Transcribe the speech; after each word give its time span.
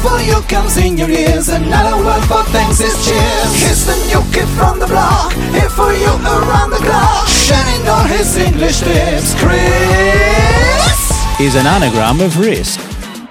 Here 0.00 0.08
for 0.08 0.20
you 0.22 0.40
comes 0.48 0.78
in 0.78 0.96
your 0.96 1.10
ears. 1.10 1.50
Another 1.50 2.02
word 2.02 2.22
for 2.22 2.42
thanks 2.44 2.80
is 2.80 2.94
cheers. 3.04 3.62
Here's 3.62 3.84
the 3.84 3.96
new 4.08 4.22
kid 4.32 4.48
from 4.56 4.78
the 4.78 4.86
block. 4.86 5.30
Here 5.52 5.68
for 5.68 5.92
you 5.92 6.08
around 6.24 6.70
the 6.70 6.78
clock. 6.78 7.28
Shining 7.28 7.86
all 7.86 8.04
his 8.04 8.34
English 8.38 8.80
tips. 8.80 9.34
Chris. 9.38 9.60
Is 11.38 11.54
an 11.54 11.66
anagram 11.66 12.20
of 12.22 12.38
risk. 12.38 12.80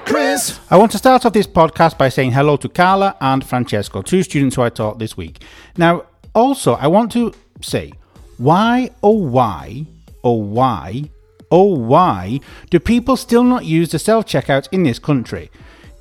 Chris. 0.06 0.60
I 0.70 0.78
want 0.78 0.92
to 0.92 1.00
start 1.00 1.26
off 1.26 1.34
this 1.34 1.48
podcast 1.48 1.98
by 1.98 2.10
saying 2.10 2.34
hello 2.34 2.56
to 2.58 2.70
Carla 2.70 3.18
and 3.20 3.44
Francesco, 3.44 4.04
two 4.04 4.22
students 4.22 4.56
who 4.56 4.62
I 4.62 4.70
taught 4.70 5.00
this 5.00 5.18
week. 5.18 5.42
Now, 5.76 6.04
also, 6.36 6.74
I 6.76 6.86
want 6.86 7.12
to 7.14 7.34
say, 7.62 7.94
why, 8.38 8.92
oh, 9.02 9.10
why, 9.10 9.88
oh, 10.24 10.34
why, 10.34 11.10
oh, 11.50 11.76
why 11.76 12.42
do 12.70 12.80
people 12.80 13.18
still 13.18 13.44
not 13.44 13.66
use 13.66 13.90
the 13.90 13.98
self 13.98 14.28
checkouts 14.28 14.68
in 14.72 14.84
this 14.84 15.00
country? 15.00 15.50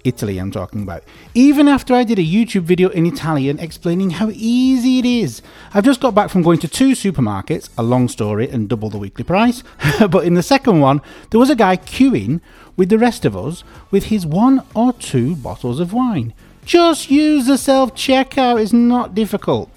Italy, 0.04 0.38
I'm 0.38 0.50
talking 0.50 0.82
about. 0.82 1.02
Even 1.34 1.68
after 1.68 1.94
I 1.94 2.04
did 2.04 2.18
a 2.18 2.22
YouTube 2.22 2.62
video 2.62 2.88
in 2.90 3.06
Italian 3.06 3.58
explaining 3.58 4.10
how 4.10 4.30
easy 4.32 4.98
it 4.98 5.04
is. 5.04 5.42
I've 5.74 5.84
just 5.84 6.00
got 6.00 6.14
back 6.14 6.30
from 6.30 6.42
going 6.42 6.58
to 6.60 6.68
two 6.68 6.90
supermarkets, 6.92 7.68
a 7.76 7.82
long 7.82 8.08
story 8.08 8.48
and 8.48 8.68
double 8.68 8.90
the 8.90 8.98
weekly 8.98 9.24
price. 9.24 9.62
but 10.10 10.24
in 10.24 10.34
the 10.34 10.42
second 10.42 10.80
one, 10.80 11.02
there 11.30 11.40
was 11.40 11.50
a 11.50 11.56
guy 11.56 11.76
queuing 11.76 12.40
with 12.76 12.88
the 12.88 12.98
rest 12.98 13.24
of 13.24 13.36
us 13.36 13.64
with 13.90 14.04
his 14.04 14.24
one 14.24 14.62
or 14.74 14.92
two 14.92 15.34
bottles 15.36 15.80
of 15.80 15.92
wine. 15.92 16.32
Just 16.64 17.10
use 17.10 17.46
the 17.46 17.58
self 17.58 17.94
checkout, 17.94 18.62
it's 18.62 18.72
not 18.72 19.14
difficult. 19.14 19.70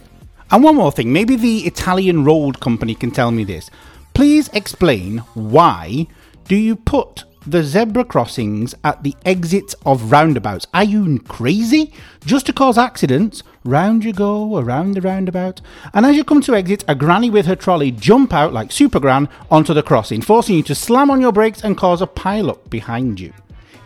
And 0.52 0.63
one 0.63 0.75
more 0.75 0.91
thing, 0.91 1.13
maybe 1.13 1.35
the 1.35 1.59
Italian 1.59 2.25
road 2.25 2.59
company 2.59 2.94
can 2.94 3.11
tell 3.11 3.31
me 3.31 3.45
this. 3.45 3.69
Please 4.13 4.50
explain 4.50 5.19
why 5.33 6.08
do 6.45 6.56
you 6.58 6.75
put 6.75 7.23
the 7.45 7.64
zebra 7.64 8.06
crossings 8.06 8.75
at 8.84 9.02
the 9.03 9.16
exits 9.25 9.73
of 9.86 10.11
roundabouts? 10.11 10.67
Are 10.73 10.84
you 10.84 11.20
crazy? 11.20 11.92
Just 12.23 12.45
to 12.45 12.53
cause 12.53 12.78
accidents, 12.78 13.42
round 13.64 14.03
you 14.03 14.14
go, 14.14 14.58
around 14.58 14.94
the 14.94 15.02
roundabout. 15.02 15.59
And 15.94 16.06
as 16.06 16.16
you 16.16 16.23
come 16.23 16.42
to 16.42 16.56
exit, 16.56 16.84
a 16.88 16.94
granny 16.94 17.30
with 17.30 17.47
her 17.47 17.56
trolley 17.56 17.92
jump 17.92 18.34
out 18.34 18.53
like 18.53 18.72
Super 18.72 19.00
Gran 19.00 19.28
onto 19.50 19.73
the 19.73 19.84
crossing, 19.84 20.22
forcing 20.22 20.58
you 20.58 20.64
to 20.64 20.75
slam 20.75 21.09
on 21.09 21.22
your 21.22 21.31
brakes 21.31 21.64
and 21.64 21.78
cause 21.78 22.02
a 22.02 22.08
pile-up 22.08 22.69
behind 22.69 23.19
you. 23.19 23.34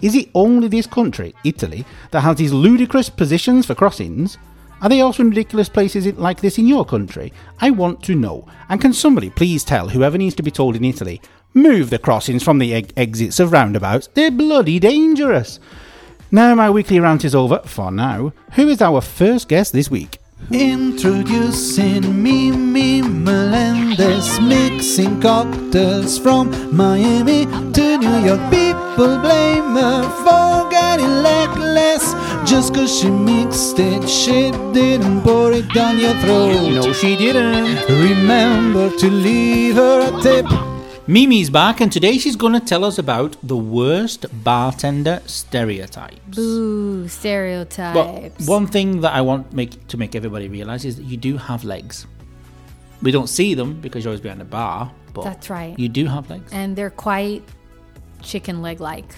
Is 0.01 0.15
it 0.15 0.29
only 0.35 0.67
this 0.67 0.87
country, 0.87 1.33
Italy, 1.45 1.85
that 2.11 2.21
has 2.21 2.35
these 2.35 2.51
ludicrous 2.51 3.09
positions 3.09 3.65
for 3.65 3.75
crossings? 3.75 4.37
Are 4.81 4.89
they 4.89 4.99
also 4.99 5.23
in 5.23 5.29
ridiculous 5.29 5.69
places 5.69 6.05
like 6.17 6.41
this 6.41 6.57
in 6.57 6.67
your 6.67 6.85
country? 6.85 7.31
I 7.61 7.71
want 7.71 8.03
to 8.03 8.13
know. 8.13 8.45
And 8.67 8.81
can 8.81 8.91
somebody 8.91 9.29
please 9.29 9.63
tell 9.63 9.87
whoever 9.87 10.17
needs 10.17 10.35
to 10.35 10.43
be 10.43 10.51
told 10.51 10.75
in 10.75 10.83
Italy, 10.83 11.21
move 11.55 11.89
the 11.89 11.97
crossings 11.97 12.43
from 12.43 12.59
the 12.59 12.73
e- 12.73 12.85
exits 12.95 13.39
of 13.39 13.51
roundabouts? 13.51 14.09
They're 14.13 14.29
bloody 14.29 14.79
dangerous. 14.79 15.59
Now 16.31 16.53
my 16.53 16.69
weekly 16.69 16.99
rant 16.99 17.25
is 17.25 17.33
over, 17.33 17.61
for 17.65 17.91
now. 17.91 18.33
Who 18.53 18.67
is 18.67 18.81
our 18.81 19.01
first 19.01 19.47
guest 19.47 19.73
this 19.73 19.89
week? 19.89 20.19
Introducing 20.51 22.21
Mimi 22.21 23.01
Melendez, 23.01 24.39
mixing 24.39 25.21
cocktails 25.21 26.19
from 26.19 26.75
Miami 26.75 27.45
to 27.45 27.97
New 27.97 28.17
York. 28.19 28.51
People 28.51 29.19
blame 29.19 29.75
her 29.75 30.03
for 30.23 30.69
getting 30.69 31.07
legless 31.23 32.13
just 32.45 32.75
cause 32.75 32.99
she 32.99 33.09
mixed 33.09 33.79
it. 33.79 34.07
She 34.07 34.51
didn't 34.71 35.21
pour 35.21 35.51
it 35.51 35.67
down 35.73 35.97
your 35.97 36.13
throat. 36.15 36.69
No, 36.69 36.93
she 36.93 37.15
didn't. 37.15 37.89
Remember 37.89 38.95
to 38.97 39.09
leave 39.09 39.75
her 39.75 40.01
a 40.01 40.21
tip. 40.21 40.74
Mimi's 41.07 41.51
back, 41.51 41.81
and 41.81 41.91
today 41.91 42.17
she's 42.17 42.35
going 42.35 42.53
to 42.53 42.59
tell 42.59 42.83
us 42.83 42.97
about 42.97 43.37
the 43.43 43.55
worst 43.55 44.25
bartender 44.43 45.21
stereotypes. 45.27 46.35
Boo, 46.35 47.07
stereotypes. 47.07 48.35
But 48.39 48.47
one 48.47 48.65
thing 48.65 49.01
that 49.01 49.13
I 49.13 49.21
want 49.21 49.53
make 49.53 49.87
to 49.89 49.97
make 49.97 50.15
everybody 50.15 50.47
realize 50.49 50.83
is 50.83 50.95
that 50.95 51.03
you 51.03 51.15
do 51.15 51.37
have 51.37 51.63
legs. 51.63 52.07
We 53.03 53.11
don't 53.11 53.27
see 53.27 53.53
them 53.53 53.79
because 53.81 54.03
you're 54.03 54.09
always 54.09 54.21
behind 54.21 54.41
a 54.41 54.45
bar, 54.45 54.91
but 55.13 55.25
That's 55.25 55.47
right. 55.51 55.77
You 55.77 55.89
do 55.89 56.07
have 56.07 56.27
legs. 56.27 56.51
and 56.51 56.75
they're 56.75 56.89
quite 56.89 57.43
chicken 58.23 58.63
leg 58.63 58.79
like. 58.79 59.13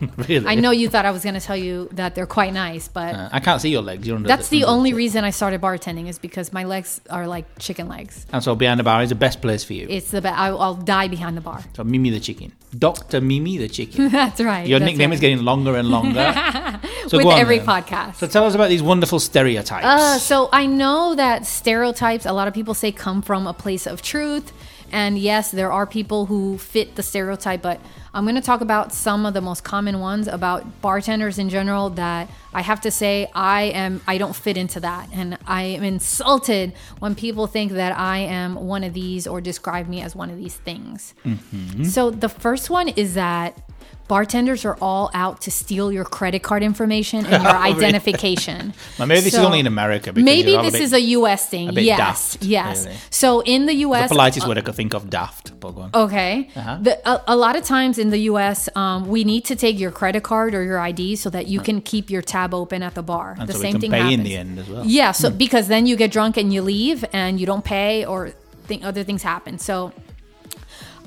really? 0.28 0.46
I 0.46 0.54
know 0.54 0.70
you 0.70 0.88
thought 0.88 1.04
I 1.04 1.10
was 1.10 1.22
going 1.22 1.34
to 1.34 1.40
tell 1.40 1.56
you 1.56 1.88
that 1.92 2.14
they're 2.14 2.26
quite 2.26 2.52
nice, 2.52 2.88
but 2.88 3.14
Uh, 3.14 3.28
I 3.32 3.40
can't 3.40 3.60
see 3.60 3.70
your 3.70 3.82
legs. 3.82 4.06
You're 4.06 4.16
under 4.16 4.28
that's 4.28 4.48
the 4.48 4.64
under 4.64 4.76
only 4.76 4.92
reason 4.94 5.24
I 5.24 5.30
started 5.30 5.60
bartending 5.60 6.08
is 6.08 6.18
because 6.18 6.52
my 6.52 6.64
legs 6.64 7.00
are 7.10 7.26
like 7.26 7.46
chicken 7.58 7.88
legs. 7.88 8.26
And 8.32 8.42
so 8.42 8.54
behind 8.54 8.80
the 8.80 8.84
bar 8.84 9.02
is 9.02 9.08
the 9.10 9.14
best 9.14 9.40
place 9.40 9.64
for 9.64 9.74
you. 9.74 9.86
It's 9.88 10.10
the 10.10 10.20
best. 10.20 10.38
I'll, 10.38 10.60
I'll 10.60 10.74
die 10.74 11.08
behind 11.08 11.36
the 11.36 11.40
bar. 11.40 11.62
so 11.74 11.84
Mimi 11.84 12.10
the 12.10 12.20
chicken, 12.20 12.52
Doctor 12.78 13.20
Mimi 13.20 13.58
the 13.58 13.68
chicken. 13.68 14.08
that's 14.18 14.40
right. 14.40 14.66
Your 14.66 14.78
that's 14.78 14.90
nickname 14.90 15.10
right. 15.10 15.14
is 15.14 15.20
getting 15.20 15.44
longer 15.44 15.76
and 15.76 15.88
longer. 15.88 16.32
so 17.08 17.18
with 17.18 17.26
every 17.26 17.58
then. 17.58 17.66
podcast. 17.66 18.16
So 18.16 18.26
tell 18.26 18.44
us 18.44 18.54
about 18.54 18.68
these 18.68 18.82
wonderful 18.82 19.20
stereotypes. 19.20 19.84
Uh, 19.84 20.18
so 20.18 20.48
I 20.52 20.66
know 20.66 21.14
that 21.14 21.46
stereotypes, 21.46 22.26
a 22.26 22.32
lot 22.32 22.48
of 22.48 22.54
people 22.54 22.74
say 22.74 22.92
come 22.92 23.22
from 23.22 23.46
a 23.46 23.52
place 23.52 23.86
of 23.86 24.02
truth. 24.02 24.52
And 24.92 25.16
yes, 25.18 25.52
there 25.52 25.70
are 25.70 25.86
people 25.86 26.26
who 26.26 26.58
fit 26.58 26.96
the 26.96 27.02
stereotype, 27.02 27.62
but 27.62 27.80
I'm 28.12 28.24
going 28.24 28.34
to 28.34 28.40
talk 28.40 28.60
about 28.60 28.92
some 28.92 29.24
of 29.24 29.34
the 29.34 29.40
most 29.40 29.62
common 29.64 30.00
ones 30.00 30.26
about 30.26 30.80
bartenders 30.82 31.38
in 31.38 31.48
general 31.48 31.90
that 31.90 32.28
I 32.52 32.62
have 32.62 32.80
to 32.82 32.90
say 32.90 33.30
I 33.34 33.62
am 33.62 34.00
I 34.06 34.18
don't 34.18 34.34
fit 34.34 34.56
into 34.56 34.80
that. 34.80 35.08
And 35.12 35.38
I 35.46 35.62
am 35.62 35.84
insulted 35.84 36.72
when 36.98 37.14
people 37.14 37.46
think 37.46 37.72
that 37.72 37.96
I 37.96 38.18
am 38.18 38.56
one 38.56 38.82
of 38.84 38.94
these 38.94 39.26
or 39.26 39.40
describe 39.40 39.86
me 39.88 40.00
as 40.02 40.16
one 40.16 40.30
of 40.30 40.36
these 40.38 40.56
things. 40.56 41.14
So 41.84 42.10
the 42.10 42.28
first 42.28 42.68
one 42.70 42.88
is 42.88 43.14
that 43.14 43.56
bartenders 44.08 44.64
are 44.64 44.76
all 44.80 45.08
out 45.14 45.40
to 45.42 45.52
steal 45.52 45.92
your 45.92 46.04
credit 46.04 46.42
card 46.42 46.64
information 46.64 47.24
and 47.26 47.44
your 47.44 47.52
identification. 47.72 48.74
Well, 48.98 49.06
maybe 49.06 49.20
this 49.22 49.34
is 49.34 49.38
only 49.38 49.60
in 49.60 49.66
America. 49.68 50.12
Because 50.12 50.24
Maybe 50.24 50.50
you're 50.50 50.60
a 50.60 50.64
this 50.64 50.72
bit- 50.72 50.82
is 50.82 50.92
a 50.92 51.00
U.S. 51.18 51.48
thing. 51.48 51.68
a 51.68 51.72
bit 51.72 51.84
yes, 51.84 52.32
daft, 52.32 52.44
yes. 52.44 52.84
really. 52.86 52.96
So 53.10 53.40
in 53.40 53.66
the 53.66 53.70
the 53.70 53.76
U.S., 53.86 54.10
politest 54.10 54.48
word 54.48 54.58
I 54.58 54.62
could 54.62 54.74
think 54.74 54.94
of, 54.94 55.08
daft. 55.08 55.58
But 55.60 55.70
go 55.76 55.82
on. 55.82 55.90
okay, 55.94 56.50
Uh-huh. 56.56 56.78
the, 56.82 56.98
a, 57.08 57.22
a 57.28 57.36
lot 57.36 57.54
of 57.54 57.62
times 57.64 57.98
in 58.00 58.10
the 58.10 58.18
U.S., 58.32 58.68
um, 58.74 59.06
we 59.06 59.22
need 59.22 59.44
to 59.44 59.54
take 59.54 59.78
your 59.78 59.92
credit 59.92 60.24
card 60.24 60.54
or 60.54 60.64
your 60.64 60.80
ID 60.80 61.16
so 61.16 61.30
that 61.30 61.46
you 61.46 61.60
can 61.60 61.80
keep 61.80 62.10
your 62.10 62.22
tab 62.22 62.52
open 62.52 62.82
at 62.82 62.94
the 62.94 63.02
bar. 63.02 63.36
and 63.38 63.48
the 63.48 63.52
so 63.52 63.60
same 63.60 63.78
thing 63.78 63.92
happens. 63.92 64.14
in 64.14 64.22
the 64.24 64.36
end 64.36 64.58
as 64.58 64.68
well. 64.68 64.84
Yeah, 64.84 65.12
so 65.12 65.30
because 65.30 65.68
then 65.68 65.86
you 65.86 65.94
get 65.94 66.10
drunk 66.10 66.36
and 66.36 66.52
you 66.52 66.62
leave 66.62 67.04
and 67.12 67.38
you 67.38 67.46
don't 67.46 67.64
pay 67.64 68.04
or 68.04 68.30
think 68.64 68.84
other 68.84 69.04
things 69.04 69.22
happen. 69.22 69.58
So 69.58 69.92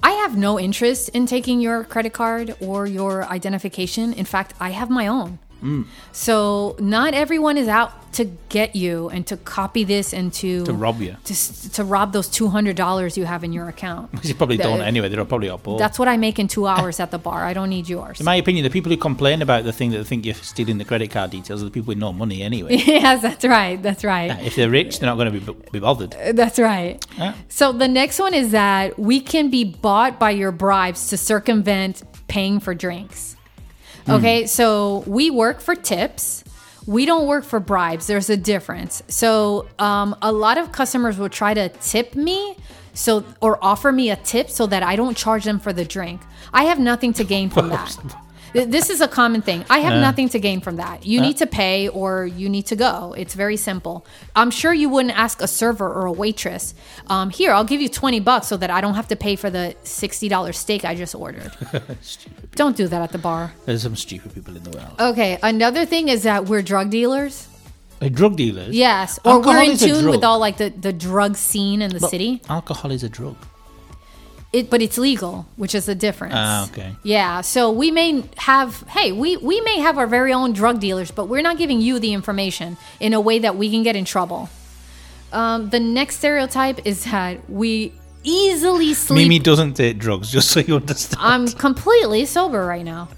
I 0.01 0.11
have 0.11 0.37
no 0.37 0.59
interest 0.59 1.09
in 1.09 1.25
taking 1.25 1.61
your 1.61 1.83
credit 1.83 2.13
card 2.13 2.55
or 2.59 2.85
your 2.85 3.25
identification. 3.25 4.13
In 4.13 4.25
fact, 4.25 4.53
I 4.59 4.69
have 4.71 4.89
my 4.89 5.07
own. 5.07 5.39
Mm. 5.63 5.85
So 6.11 6.75
not 6.79 7.13
everyone 7.13 7.57
is 7.57 7.67
out 7.67 7.91
to 8.13 8.25
get 8.49 8.75
you 8.75 9.09
and 9.09 9.25
to 9.25 9.37
copy 9.37 9.83
this 9.83 10.13
and 10.13 10.31
to 10.33 10.63
To 10.65 10.73
rob 10.73 11.01
you. 11.01 11.15
to, 11.23 11.69
to 11.71 11.83
rob 11.83 12.13
those 12.13 12.27
two 12.27 12.47
hundred 12.49 12.75
dollars 12.75 13.17
you 13.17 13.25
have 13.25 13.43
in 13.43 13.51
your 13.53 13.67
account. 13.67 14.11
You 14.23 14.35
probably 14.35 14.57
don't 14.57 14.81
anyway. 14.81 15.09
They're 15.09 15.25
probably 15.25 15.49
up. 15.49 15.63
That's 15.77 15.97
what 15.99 16.07
I 16.07 16.17
make 16.17 16.37
in 16.39 16.47
two 16.47 16.65
hours 16.67 16.99
at 16.99 17.11
the 17.11 17.17
bar. 17.17 17.43
I 17.43 17.53
don't 17.53 17.69
need 17.69 17.87
yours. 17.89 18.19
In 18.19 18.25
my 18.25 18.35
opinion, 18.35 18.63
the 18.63 18.69
people 18.69 18.91
who 18.91 18.97
complain 18.97 19.41
about 19.41 19.63
the 19.63 19.71
thing 19.73 19.91
that 19.91 19.97
they 19.97 20.03
think 20.03 20.25
you're 20.25 20.35
stealing 20.35 20.77
the 20.77 20.85
credit 20.85 21.11
card 21.11 21.31
details 21.31 21.61
are 21.61 21.65
the 21.65 21.71
people 21.71 21.87
with 21.89 21.97
no 21.97 22.13
money 22.13 22.41
anyway. 22.41 22.75
yes, 22.85 23.21
that's 23.21 23.45
right. 23.45 23.81
That's 23.81 24.03
right. 24.03 24.31
if 24.45 24.55
they're 24.55 24.69
rich, 24.69 24.99
they're 24.99 25.09
not 25.09 25.15
going 25.17 25.31
to 25.33 25.53
be, 25.53 25.69
be 25.71 25.79
bothered. 25.79 26.11
That's 26.33 26.59
right. 26.59 27.03
Yeah. 27.17 27.33
So 27.49 27.71
the 27.71 27.87
next 27.87 28.19
one 28.19 28.33
is 28.33 28.51
that 28.51 28.97
we 28.99 29.19
can 29.19 29.49
be 29.49 29.63
bought 29.63 30.19
by 30.19 30.31
your 30.31 30.51
bribes 30.51 31.07
to 31.09 31.17
circumvent 31.17 32.03
paying 32.27 32.59
for 32.59 32.73
drinks. 32.73 33.32
Okay, 34.07 34.47
so 34.47 35.03
we 35.07 35.31
work 35.31 35.61
for 35.61 35.75
tips. 35.75 36.43
We 36.85 37.05
don't 37.05 37.25
work 37.27 37.45
for 37.45 37.59
bribes. 37.59 38.07
There's 38.07 38.29
a 38.29 38.35
difference. 38.35 39.01
So 39.07 39.67
um, 39.79 40.15
a 40.21 40.31
lot 40.31 40.57
of 40.57 40.71
customers 40.71 41.17
will 41.17 41.29
try 41.29 41.53
to 41.53 41.69
tip 41.69 42.15
me, 42.15 42.57
so 42.93 43.23
or 43.41 43.57
offer 43.63 43.91
me 43.91 44.09
a 44.09 44.17
tip 44.17 44.49
so 44.49 44.67
that 44.67 44.83
I 44.83 44.95
don't 44.97 45.15
charge 45.15 45.45
them 45.45 45.59
for 45.59 45.71
the 45.71 45.85
drink. 45.85 46.21
I 46.51 46.65
have 46.65 46.79
nothing 46.79 47.13
to 47.13 47.23
gain 47.23 47.49
from 47.49 47.69
that. 47.75 47.95
Th- 48.53 48.67
This 48.69 48.89
is 48.89 49.01
a 49.01 49.07
common 49.07 49.41
thing. 49.41 49.65
I 49.69 49.79
have 49.79 49.99
nothing 49.99 50.29
to 50.29 50.39
gain 50.39 50.61
from 50.61 50.75
that. 50.77 51.05
You 51.05 51.19
need 51.21 51.37
to 51.37 51.47
pay 51.47 51.87
or 51.89 52.25
you 52.25 52.47
need 52.49 52.65
to 52.67 52.75
go. 52.75 53.13
It's 53.17 53.33
very 53.33 53.57
simple. 53.57 54.05
I'm 54.35 54.51
sure 54.51 54.73
you 54.73 54.89
wouldn't 54.89 55.17
ask 55.17 55.41
a 55.41 55.47
server 55.47 55.91
or 55.91 56.05
a 56.05 56.11
waitress, 56.11 56.73
um, 57.07 57.29
here, 57.29 57.51
I'll 57.51 57.63
give 57.65 57.81
you 57.81 57.89
20 57.89 58.19
bucks 58.19 58.47
so 58.47 58.57
that 58.57 58.69
I 58.69 58.79
don't 58.81 58.93
have 58.95 59.07
to 59.09 59.15
pay 59.15 59.35
for 59.35 59.49
the 59.49 59.75
$60 59.83 60.53
steak 60.55 60.85
I 60.85 60.95
just 60.95 61.15
ordered. 61.15 61.51
don't 62.55 62.77
do 62.77 62.87
that 62.87 63.01
at 63.01 63.11
the 63.11 63.17
bar. 63.17 63.53
There's 63.65 63.81
some 63.83 63.95
stupid 63.95 64.33
people 64.33 64.55
in 64.55 64.63
the 64.63 64.69
world. 64.71 64.95
Okay, 64.99 65.37
another 65.41 65.85
thing 65.85 66.07
is 66.09 66.23
that 66.23 66.45
we're 66.45 66.61
drug 66.61 66.89
dealers. 66.89 67.47
Uh, 68.01 68.09
drug 68.09 68.35
dealers. 68.35 68.75
Yes, 68.75 69.19
or 69.25 69.33
Alcohol 69.33 69.53
we're 69.53 69.71
in 69.71 69.77
tune 69.77 70.09
with 70.09 70.23
all 70.23 70.39
like 70.39 70.57
the 70.57 70.69
the 70.69 70.91
drug 70.91 71.35
scene 71.37 71.81
in 71.81 71.91
the 71.91 71.99
But 71.99 72.09
city. 72.09 72.41
Alcohol 72.49 72.91
is 72.91 73.03
a 73.03 73.09
drug. 73.09 73.37
It, 74.53 74.69
but 74.69 74.81
it's 74.83 74.99
legal, 74.99 75.47
which 75.55 75.73
is 75.73 75.87
the 75.87 75.95
difference. 75.95 76.35
Ah, 76.37 76.65
okay. 76.69 76.95
Yeah, 77.03 77.41
so 77.41 77.71
we 77.71 77.89
may 77.89 78.23
have, 78.37 78.83
hey, 78.89 79.11
we 79.11 79.35
we 79.37 79.59
may 79.61 79.79
have 79.79 79.97
our 79.97 80.05
very 80.07 80.31
own 80.31 80.53
drug 80.53 80.79
dealers, 80.79 81.09
but 81.09 81.27
we're 81.27 81.41
not 81.41 81.57
giving 81.57 81.81
you 81.81 81.97
the 81.97 82.13
information 82.13 82.77
in 82.99 83.13
a 83.13 83.19
way 83.19 83.39
that 83.39 83.55
we 83.57 83.71
can 83.71 83.81
get 83.81 83.95
in 83.95 84.05
trouble. 84.05 84.49
Um, 85.31 85.69
the 85.71 85.79
next 85.79 86.17
stereotype 86.17 86.85
is 86.85 87.03
that 87.05 87.49
we 87.49 87.93
easily 88.23 88.93
sleep. 88.93 89.17
Mimi 89.27 89.39
doesn't 89.39 89.73
take 89.73 89.97
drugs, 89.97 90.31
just 90.31 90.49
so 90.51 90.59
you 90.59 90.75
understand. 90.75 91.19
I'm 91.19 91.47
completely 91.47 92.25
sober 92.25 92.63
right 92.65 92.85
now. 92.85 93.09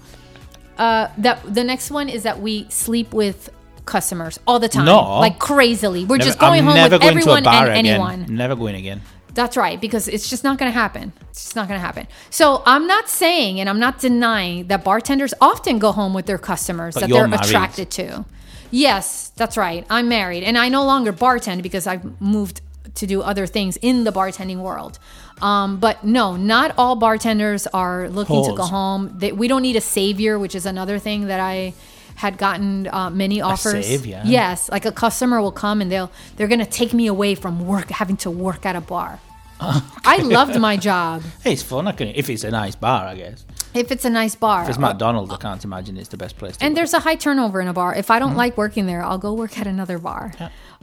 Uh, 0.78 1.08
that 1.18 1.42
the 1.54 1.64
next 1.64 1.90
one 1.90 2.08
is 2.08 2.22
that 2.22 2.40
we 2.40 2.66
sleep 2.70 3.12
with 3.12 3.50
customers 3.84 4.40
all 4.46 4.58
the 4.58 4.68
time, 4.68 4.86
No. 4.86 5.18
like 5.20 5.38
crazily. 5.38 6.04
We're 6.06 6.16
Never- 6.16 6.26
just 6.28 6.38
going 6.38 6.60
I'm 6.60 6.66
home 6.66 6.74
never 6.76 6.94
with 6.96 7.02
going 7.02 7.14
to 7.22 7.28
a 7.30 7.32
everyone 7.32 7.46
and 7.46 7.86
again. 7.86 7.86
anyone. 7.86 8.26
Never 8.34 8.56
going 8.56 8.74
again. 8.74 9.00
That's 9.36 9.56
right, 9.56 9.78
because 9.78 10.08
it's 10.08 10.28
just 10.30 10.42
not 10.44 10.58
going 10.58 10.72
to 10.72 10.78
happen. 10.84 11.12
It's 11.30 11.44
just 11.44 11.56
not 11.56 11.68
going 11.68 11.78
to 11.78 11.86
happen. 11.86 12.06
So 12.30 12.62
I'm 12.64 12.86
not 12.86 13.08
saying 13.08 13.60
and 13.60 13.68
I'm 13.68 13.78
not 13.78 13.98
denying 14.00 14.66
that 14.68 14.82
bartenders 14.82 15.34
often 15.40 15.78
go 15.78 15.92
home 15.92 16.14
with 16.14 16.24
their 16.26 16.38
customers 16.38 16.94
But 16.94 17.00
that 17.02 17.10
they're 17.10 17.28
married. 17.28 17.44
attracted 17.44 17.90
to. 17.98 18.24
Yes, 18.70 19.32
that's 19.36 19.56
right. 19.56 19.86
I'm 19.90 20.08
married 20.08 20.42
and 20.42 20.56
I 20.56 20.70
no 20.70 20.84
longer 20.84 21.12
bartend 21.12 21.62
because 21.62 21.86
I've 21.86 22.04
moved 22.20 22.62
to 22.94 23.06
do 23.06 23.20
other 23.20 23.46
things 23.46 23.76
in 23.82 24.04
the 24.04 24.10
bartending 24.10 24.60
world. 24.68 24.98
Um, 25.42 25.78
but 25.78 26.02
no, 26.02 26.34
not 26.36 26.74
all 26.78 26.96
bartenders 26.96 27.66
are 27.68 28.08
looking 28.08 28.42
to 28.44 28.56
go 28.56 28.62
home. 28.64 29.12
They, 29.18 29.32
we 29.32 29.48
don't 29.48 29.62
need 29.62 29.76
a 29.76 29.82
savior, 29.82 30.38
which 30.38 30.54
is 30.54 30.64
another 30.64 30.98
thing 30.98 31.26
that 31.26 31.40
I 31.40 31.74
had 32.14 32.38
gotten 32.38 32.88
uh, 32.88 33.10
many 33.10 33.42
offers. 33.42 33.86
savior? 33.86 34.22
Yes, 34.24 34.70
like 34.70 34.86
a 34.86 34.92
customer 34.92 35.42
will 35.42 35.52
come 35.52 35.82
and 35.82 35.92
they'll 35.92 36.10
they're 36.36 36.48
gonna 36.48 36.64
take 36.64 36.94
me 36.94 37.06
away 37.06 37.34
from 37.34 37.66
work, 37.66 37.90
having 37.90 38.16
to 38.18 38.30
work 38.30 38.64
at 38.64 38.74
a 38.74 38.80
bar. 38.80 39.20
I 39.60 40.18
loved 40.22 40.58
my 40.60 40.76
job. 40.76 41.22
Hey, 41.42 41.52
it's 41.52 41.62
fun. 41.62 41.86
I 41.86 41.92
can, 41.92 42.08
if 42.08 42.28
it's 42.28 42.44
a 42.44 42.50
nice 42.50 42.76
bar, 42.76 43.06
I 43.06 43.14
guess. 43.16 43.44
If 43.74 43.90
it's 43.90 44.04
a 44.04 44.10
nice 44.10 44.34
bar. 44.34 44.62
If 44.62 44.70
it's 44.70 44.78
McDonald's, 44.78 45.32
I 45.32 45.36
can't 45.36 45.62
imagine 45.64 45.96
it's 45.96 46.08
the 46.08 46.16
best 46.16 46.38
place 46.38 46.56
to 46.56 46.64
and 46.64 46.72
work. 46.72 46.76
there's 46.76 46.94
a 46.94 47.00
high 47.00 47.14
turnover 47.16 47.60
in 47.60 47.68
a 47.68 47.72
bar. 47.72 47.94
If 47.94 48.10
I 48.10 48.18
don't 48.18 48.36
like 48.36 48.56
working 48.56 48.86
there, 48.86 49.02
I'll 49.02 49.18
go 49.18 49.32
work 49.34 49.58
at 49.58 49.66
another 49.66 49.98
bar. 49.98 50.32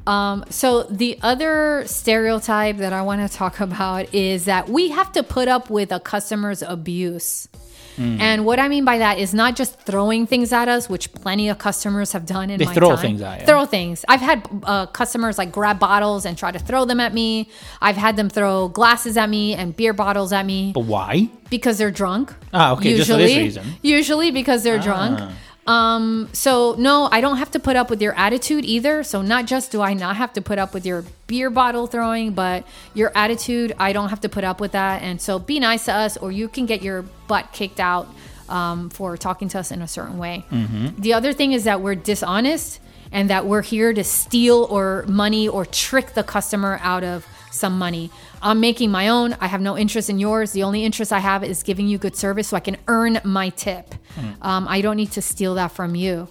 Um, 0.05 0.43
so 0.49 0.83
the 0.83 1.17
other 1.21 1.83
stereotype 1.85 2.77
that 2.77 2.93
I 2.93 3.01
want 3.01 3.27
to 3.29 3.35
talk 3.35 3.59
about 3.67 4.13
is 4.13 4.45
that 4.45 4.69
we 4.69 4.89
have 4.89 5.11
to 5.13 5.23
put 5.23 5.47
up 5.47 5.69
with 5.69 5.91
a 5.91 5.99
customer's 5.99 6.61
abuse. 6.61 7.47
Hmm. 7.95 8.19
And 8.19 8.45
what 8.45 8.59
I 8.59 8.67
mean 8.67 8.85
by 8.85 8.97
that 8.97 9.19
is 9.19 9.33
not 9.33 9.55
just 9.55 9.79
throwing 9.81 10.25
things 10.27 10.51
at 10.51 10.67
us, 10.67 10.89
which 10.89 11.13
plenty 11.13 11.49
of 11.49 11.57
customers 11.57 12.11
have 12.13 12.25
done 12.25 12.49
in 12.49 12.57
They 12.59 12.65
my 12.65 12.73
throw 12.73 12.89
time. 12.89 12.97
things 12.97 13.21
at 13.21 13.41
you. 13.41 13.45
Throw 13.45 13.65
things. 13.65 14.03
I've 14.07 14.21
had 14.21 14.47
uh, 14.63 14.85
customers 14.87 15.37
like 15.37 15.51
grab 15.51 15.79
bottles 15.79 16.25
and 16.25 16.37
try 16.37 16.51
to 16.51 16.59
throw 16.59 16.85
them 16.85 16.99
at 16.99 17.13
me. 17.13 17.49
I've 17.81 17.97
had 17.97 18.15
them 18.15 18.29
throw 18.29 18.67
glasses 18.69 19.15
at 19.17 19.29
me 19.29 19.53
and 19.53 19.75
beer 19.75 19.93
bottles 19.93 20.33
at 20.33 20.45
me 20.45 20.71
But 20.73 20.85
why? 20.85 21.29
because 21.49 21.77
they're 21.77 21.91
drunk. 21.91 22.33
Ah, 22.53 22.73
okay, 22.73 22.97
just 22.97 23.09
for 23.11 23.17
this 23.17 23.35
reason. 23.37 23.63
Ah. 23.67 23.77
Usually 23.81 24.31
because 24.31 24.63
they're 24.63 24.79
drunk. 24.79 25.19
Um, 25.65 26.29
so 26.33 26.75
no, 26.77 27.07
I 27.11 27.21
don't 27.21 27.37
have 27.37 27.51
to 27.51 27.59
put 27.59 27.75
up 27.75 27.89
with 27.89 28.01
your 28.01 28.13
attitude 28.15 28.65
either. 28.65 29.03
So 29.03 29.21
not 29.21 29.45
just 29.45 29.71
do 29.71 29.81
I 29.81 29.93
not 29.93 30.17
have 30.17 30.33
to 30.33 30.41
put 30.41 30.59
up 30.59 30.73
with 30.73 30.85
your 30.85 31.05
beer 31.27 31.49
bottle 31.49 31.87
throwing, 31.87 32.33
but 32.33 32.67
your 32.93 33.11
attitude, 33.15 33.73
I 33.79 33.93
don't 33.93 34.09
have 34.09 34.21
to 34.21 34.29
put 34.29 34.43
up 34.43 34.59
with 34.59 34.73
that. 34.73 35.01
And 35.01 35.21
so 35.21 35.39
be 35.39 35.59
nice 35.59 35.85
to 35.85 35.93
us, 35.93 36.17
or 36.17 36.31
you 36.31 36.47
can 36.47 36.65
get 36.65 36.81
your 36.81 37.03
butt 37.27 37.51
kicked 37.53 37.79
out 37.79 38.07
um, 38.49 38.89
for 38.89 39.15
talking 39.15 39.47
to 39.49 39.59
us 39.59 39.71
in 39.71 39.81
a 39.81 39.87
certain 39.87 40.17
way. 40.17 40.45
Mm-hmm. 40.51 41.01
The 41.01 41.13
other 41.13 41.33
thing 41.33 41.53
is 41.53 41.63
that 41.63 41.81
we're 41.81 41.95
dishonest 41.95 42.81
and 43.11 43.29
that 43.29 43.45
we're 43.45 43.61
here 43.61 43.93
to 43.93 44.03
steal 44.03 44.67
or 44.69 45.05
money 45.07 45.47
or 45.47 45.65
trick 45.65 46.13
the 46.13 46.23
customer 46.23 46.79
out 46.81 47.03
of 47.03 47.25
some 47.51 47.77
money. 47.77 48.09
I'm 48.43 48.59
making 48.59 48.91
my 48.91 49.07
own. 49.07 49.33
I 49.39 49.47
have 49.47 49.61
no 49.61 49.77
interest 49.77 50.09
in 50.09 50.19
yours. 50.19 50.51
The 50.51 50.63
only 50.63 50.83
interest 50.83 51.13
I 51.13 51.19
have 51.19 51.43
is 51.43 51.63
giving 51.63 51.87
you 51.87 51.97
good 51.97 52.15
service 52.15 52.49
so 52.49 52.57
I 52.57 52.59
can 52.59 52.77
earn 52.87 53.19
my 53.23 53.49
tip. 53.49 53.95
Hmm. 54.15 54.29
Um, 54.41 54.67
I 54.67 54.81
don't 54.81 54.97
need 54.97 55.11
to 55.13 55.21
steal 55.21 55.55
that 55.55 55.71
from 55.71 55.95
you. 55.95 56.27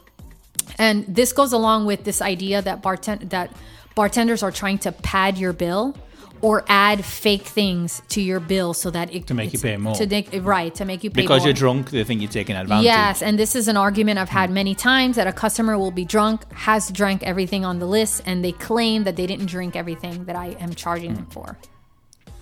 And 0.79 1.05
this 1.09 1.32
goes 1.32 1.53
along 1.53 1.87
with 1.87 2.05
this 2.05 2.20
idea 2.20 2.62
that 2.62 2.82
bartend 2.82 3.31
that 3.31 3.53
bartenders 3.94 4.43
are 4.43 4.53
trying 4.53 4.79
to 4.79 4.93
pad 4.93 5.38
your 5.38 5.53
bill 5.53 5.97
or 6.43 6.64
add 6.69 7.05
fake 7.05 7.43
things 7.43 8.03
to 8.09 8.20
your 8.20 8.41
bill 8.41 8.75
so 8.75 8.91
that 8.91 9.15
it 9.15 9.29
To 9.29 9.35
make 9.35 9.53
you 9.53 9.61
pay 9.61 9.76
more. 9.76 9.94
To 9.94 10.06
make, 10.06 10.29
right, 10.43 10.75
to 10.75 10.85
make 10.85 11.05
you 11.05 11.11
pay 11.11 11.20
more. 11.20 11.25
Because 11.25 11.43
more. 11.43 11.49
you're 11.49 11.55
drunk, 11.55 11.91
they 11.91 12.03
think 12.03 12.20
you're 12.20 12.31
taking 12.31 12.56
advantage. 12.56 12.85
Yes, 12.85 13.23
and 13.23 13.38
this 13.38 13.55
is 13.55 13.69
an 13.69 13.76
argument 13.76 14.19
I've 14.19 14.29
had 14.29 14.50
hmm. 14.50 14.55
many 14.55 14.75
times 14.75 15.17
that 15.17 15.26
a 15.26 15.32
customer 15.32 15.79
will 15.79 15.93
be 15.93 16.05
drunk, 16.05 16.53
has 16.53 16.91
drank 16.91 17.23
everything 17.23 17.65
on 17.65 17.79
the 17.79 17.87
list, 17.87 18.23
and 18.26 18.44
they 18.44 18.53
claim 18.53 19.05
that 19.05 19.17
they 19.17 19.26
didn't 19.26 19.47
drink 19.47 19.76
everything 19.76 20.25
that 20.25 20.37
I 20.37 20.49
am 20.58 20.75
charging 20.75 21.11
hmm. 21.11 21.17
them 21.17 21.26
for. 21.26 21.58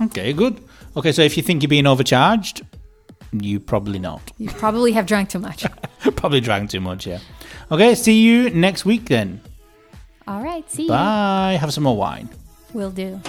Okay, 0.02 0.32
good. 0.32 0.62
Okay, 0.97 1.12
so 1.12 1.23
if 1.23 1.37
you 1.37 1.43
think 1.43 1.62
you're 1.62 1.69
being 1.69 1.87
overcharged, 1.87 2.62
you 3.32 3.61
probably 3.61 3.99
not. 3.99 4.32
You 4.38 4.49
probably 4.50 4.93
have 4.93 5.06
drank 5.06 5.29
too 5.29 5.38
much. 5.38 5.64
probably 6.17 6.41
drank 6.41 6.70
too 6.70 6.81
much, 6.81 7.06
yeah. 7.06 7.19
Okay, 7.70 7.94
see 7.94 8.20
you 8.23 8.50
next 8.50 8.85
week 8.85 9.06
then. 9.06 9.41
All 10.26 10.43
right, 10.43 10.69
see 10.70 10.85
you. 10.85 10.88
Bye. 10.88 11.58
Have 11.61 11.73
some 11.73 11.85
more 11.85 11.97
wine. 11.97 12.29
Will 12.73 12.91
do. 12.91 13.20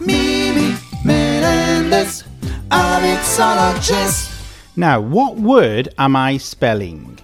Mimi 0.00 0.76
Melendez, 1.04 2.24
a 2.70 3.00
mixologist. 3.00 4.30
Now, 4.76 5.00
what 5.00 5.36
word 5.36 5.88
am 5.98 6.16
I 6.16 6.36
spelling? 6.38 7.18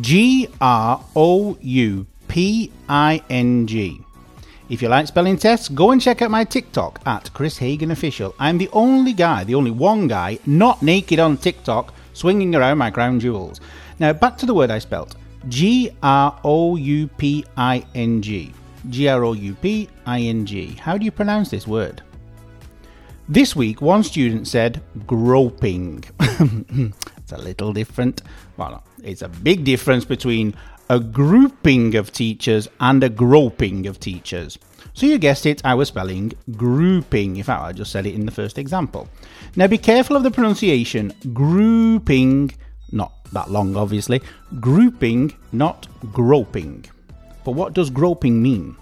G 0.00 0.48
R 0.60 1.04
O 1.16 1.56
U 1.60 2.06
P 2.28 2.70
I 2.88 3.22
N 3.28 3.66
G. 3.66 4.00
If 4.72 4.80
you 4.80 4.88
like 4.88 5.06
spelling 5.06 5.36
tests, 5.36 5.68
go 5.68 5.90
and 5.90 6.00
check 6.00 6.22
out 6.22 6.30
my 6.30 6.44
TikTok 6.44 7.02
at 7.04 7.30
Chris 7.34 7.58
Hagen 7.58 7.90
Official. 7.90 8.34
I'm 8.38 8.56
the 8.56 8.70
only 8.72 9.12
guy, 9.12 9.44
the 9.44 9.54
only 9.54 9.70
one 9.70 10.08
guy, 10.08 10.38
not 10.46 10.82
naked 10.82 11.18
on 11.18 11.36
TikTok, 11.36 11.92
swinging 12.14 12.54
around 12.54 12.78
my 12.78 12.90
crown 12.90 13.20
jewels. 13.20 13.60
Now, 13.98 14.14
back 14.14 14.38
to 14.38 14.46
the 14.46 14.54
word 14.54 14.70
I 14.70 14.78
spelt 14.78 15.16
G 15.50 15.90
R 16.02 16.40
O 16.42 16.76
U 16.76 17.06
P 17.06 17.44
I 17.54 17.84
N 17.94 18.22
G. 18.22 18.54
G 18.88 19.08
R 19.08 19.22
O 19.22 19.34
U 19.34 19.54
P 19.56 19.90
I 20.06 20.20
N 20.20 20.46
G. 20.46 20.68
How 20.80 20.96
do 20.96 21.04
you 21.04 21.10
pronounce 21.10 21.50
this 21.50 21.66
word? 21.66 22.00
This 23.28 23.54
week, 23.54 23.82
one 23.82 24.02
student 24.02 24.48
said 24.48 24.80
groping. 25.06 26.02
it's 26.18 27.32
a 27.32 27.36
little 27.36 27.74
different. 27.74 28.22
Well, 28.56 28.82
it's 29.02 29.20
a 29.20 29.28
big 29.28 29.64
difference 29.64 30.06
between 30.06 30.54
a 30.92 31.00
grouping 31.00 31.94
of 31.94 32.12
teachers 32.12 32.68
and 32.78 33.02
a 33.02 33.08
groping 33.08 33.86
of 33.86 33.98
teachers. 33.98 34.58
So 34.92 35.06
you 35.06 35.16
guessed 35.16 35.46
it, 35.46 35.62
I 35.64 35.74
was 35.74 35.88
spelling 35.88 36.34
grouping. 36.54 37.36
In 37.38 37.42
fact, 37.44 37.62
I 37.62 37.72
just 37.72 37.90
said 37.90 38.04
it 38.04 38.14
in 38.14 38.26
the 38.26 38.30
first 38.30 38.58
example. 38.58 39.08
Now 39.56 39.68
be 39.68 39.78
careful 39.78 40.16
of 40.16 40.22
the 40.22 40.30
pronunciation. 40.30 41.14
Grouping, 41.32 42.52
not 42.92 43.10
that 43.32 43.50
long, 43.50 43.74
obviously. 43.74 44.20
Grouping, 44.60 45.32
not 45.50 45.88
groping. 46.12 46.84
But 47.42 47.52
what 47.52 47.72
does 47.72 47.88
groping 47.88 48.42
mean? 48.42 48.76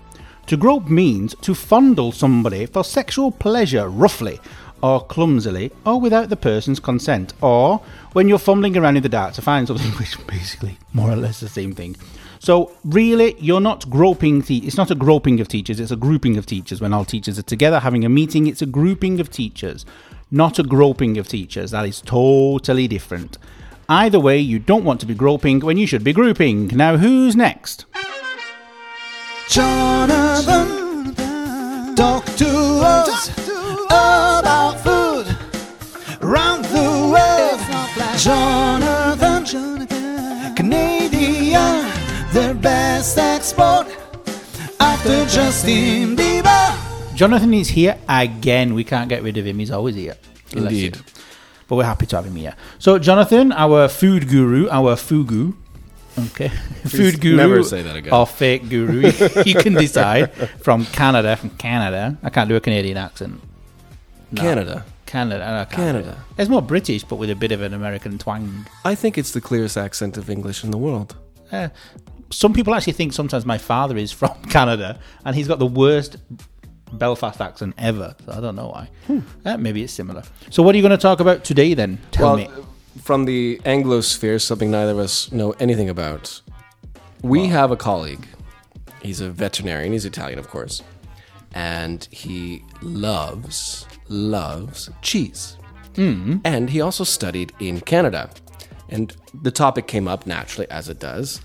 To 0.49 0.57
grope 0.57 0.89
means 0.89 1.37
to 1.43 1.55
fondle 1.55 2.11
somebody 2.11 2.67
for 2.67 2.83
sexual 2.83 3.31
pleasure 3.31 3.89
roughly, 3.89 4.41
or 4.83 5.05
clumsily, 5.05 5.71
or 5.85 6.01
without 6.01 6.29
the 6.29 6.37
person's 6.37 6.81
consent, 6.81 7.35
or 7.41 7.83
when 8.13 8.29
you're 8.29 8.39
fumbling 8.39 8.77
around 8.77 8.97
in 8.97 9.03
the 9.03 9.09
dark 9.09 9.35
to 9.35 9.43
find 9.43 9.67
something, 9.67 9.91
which 9.99 10.17
basically 10.27 10.79
more 10.93 11.11
or 11.11 11.17
less 11.17 11.41
the 11.41 11.49
same 11.49 11.73
thing. 11.73 11.97
So 12.39 12.73
really, 12.85 13.37
you're 13.39 13.61
not 13.61 13.89
groping. 13.91 14.43
Te- 14.43 14.67
it's 14.67 14.77
not 14.77 14.91
a 14.91 14.95
groping 14.95 15.41
of 15.41 15.49
teachers. 15.49 15.79
It's 15.79 15.91
a 15.91 15.97
grouping 15.97 16.39
of 16.39 16.47
teachers. 16.47 16.81
When 16.81 16.95
all 16.95 17.05
teachers 17.05 17.39
are 17.39 17.43
together 17.43 17.81
having 17.81 18.05
a 18.05 18.09
meeting, 18.09 18.47
it's 18.47 18.63
a 18.63 18.67
grouping 18.67 19.21
of 19.21 19.31
teachers, 19.31 19.85
not 20.31 20.59
a 20.59 20.63
groping 20.63 21.19
of 21.19 21.29
teachers. 21.29 21.71
That 21.73 21.87
is 21.87 22.01
totally 22.01 22.89
different. 22.89 23.37
Either 23.91 24.21
way, 24.21 24.39
you 24.39 24.59
don't 24.59 24.85
want 24.85 25.01
to 25.01 25.07
be 25.07 25.15
groping 25.15 25.61
when 25.61 25.77
you 25.77 25.87
should 25.87 26.05
be 26.05 26.13
grouping. 26.13 26.69
Now, 26.69 26.97
who's 26.97 27.37
next? 27.37 27.85
Jonathan, 29.49 30.71
us 31.99 33.60
about 33.91 34.79
food 34.81 35.27
around 36.23 36.65
the 36.65 37.11
world. 37.13 37.61
Jonathan, 38.19 39.87
Canadian, 40.55 41.91
their 42.33 42.55
best 42.55 43.19
export 43.19 43.87
after 44.79 45.25
Justin 45.27 46.17
Bieber. 46.17 47.17
Jonathan 47.17 47.53
is 47.55 47.69
here 47.69 47.99
again. 48.09 48.75
We 48.75 48.85
can't 48.85 49.09
get 49.09 49.23
rid 49.23 49.37
of 49.37 49.47
him. 49.47 49.59
He's 49.59 49.71
always 49.71 49.95
here. 49.95 50.17
Indeed. 50.53 50.99
But 51.69 51.77
we're 51.77 51.85
happy 51.85 52.07
to 52.07 52.17
have 52.17 52.25
him 52.25 52.37
here. 52.37 52.55
So, 52.79 52.99
Jonathan, 52.99 53.53
our 53.53 53.89
food 53.89 54.29
guru, 54.29 54.69
our 54.71 54.97
fugu. 54.97 55.55
Okay. 56.19 56.49
food 56.85 57.21
guru. 57.21 57.37
never 57.37 57.63
say 57.63 57.83
that 57.83 57.97
again. 57.97 58.13
Or 58.13 58.27
fake 58.27 58.69
guru. 58.69 59.01
you 59.47 59.55
can 59.55 59.75
decide. 59.75 60.33
From 60.63 60.85
Canada. 60.87 61.37
From 61.37 61.51
Canada. 61.51 62.19
I 62.23 62.31
can't 62.31 62.49
do 62.49 62.57
a 62.57 62.61
Canadian 62.61 62.97
accent. 62.97 63.41
No. 64.33 64.43
Canada. 64.43 64.85
Canada. 65.07 65.45
I 65.45 65.65
can't 65.65 65.77
Canada. 65.77 66.25
It's 66.39 66.49
more 66.49 66.63
British, 66.63 67.03
but 67.03 67.17
with 67.17 67.31
a 67.31 67.35
bit 67.35 67.51
of 67.51 67.63
an 67.63 67.75
American 67.75 68.17
twang. 68.17 68.67
I 68.85 68.95
think 68.95 69.19
it's 69.19 69.33
the 69.33 69.41
clearest 69.41 69.77
accent 69.77 70.17
of 70.17 70.31
English 70.31 70.63
in 70.63 70.71
the 70.71 70.79
world. 70.79 71.17
Eh, 71.51 71.69
some 72.31 72.53
people 72.53 72.75
actually 72.75 72.93
think 72.93 73.13
sometimes 73.13 73.45
my 73.45 73.59
father 73.59 73.97
is 73.97 74.13
from 74.21 74.41
Canada, 74.45 75.01
and 75.25 75.35
he's 75.35 75.49
got 75.49 75.59
the 75.59 75.67
worst 75.67 76.17
Belfast 76.93 77.41
accent 77.41 77.75
ever. 77.77 78.15
So 78.25 78.33
I 78.33 78.41
don't 78.41 78.57
know 78.57 78.69
why. 78.69 78.89
Uh, 79.45 79.57
maybe 79.57 79.83
it's 79.83 79.93
similar. 79.93 80.23
So 80.51 80.63
what 80.63 80.75
are 80.75 80.79
you 80.79 80.83
going 80.83 80.97
to 80.97 81.03
talk 81.03 81.21
about 81.21 81.45
today 81.45 81.75
then? 81.75 81.99
Tell 82.11 82.37
well, 82.37 82.37
me. 82.37 82.49
from 83.03 83.25
the 83.25 83.61
Anglosphere, 83.65 84.41
something 84.41 84.71
neither 84.71 84.93
of 84.93 84.99
us 84.99 85.31
know 85.33 85.53
anything 85.59 85.89
about. 85.89 86.41
We 87.23 87.47
have 87.47 87.71
a 87.71 87.77
colleague. 87.77 88.27
He's 89.03 89.21
a 89.21 89.31
veterinarian. 89.31 89.93
He's 89.93 90.05
Italian, 90.05 90.39
of 90.39 90.49
course, 90.49 90.83
and 91.53 92.07
he 92.11 92.63
loves 92.83 93.87
loves 94.11 94.91
cheese. 95.01 95.57
Hmm. 95.97 96.39
And 96.45 96.69
he 96.71 96.81
also 96.81 97.05
studied 97.05 97.53
in 97.61 97.81
Canada. 97.81 98.31
And 98.89 99.17
the 99.43 99.51
topic 99.51 99.87
came 99.87 100.09
up 100.09 100.27
naturally, 100.27 100.69
as 100.71 100.89
it 100.89 100.99
does. 100.99 101.41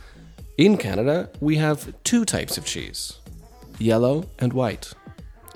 In 0.57 0.77
Canada, 0.77 1.29
we 1.39 1.57
have 1.57 1.93
two 2.03 2.25
types 2.25 2.57
of 2.57 2.65
cheese 2.65 3.19
yellow 3.77 4.23
and 4.39 4.53
white. 4.53 4.93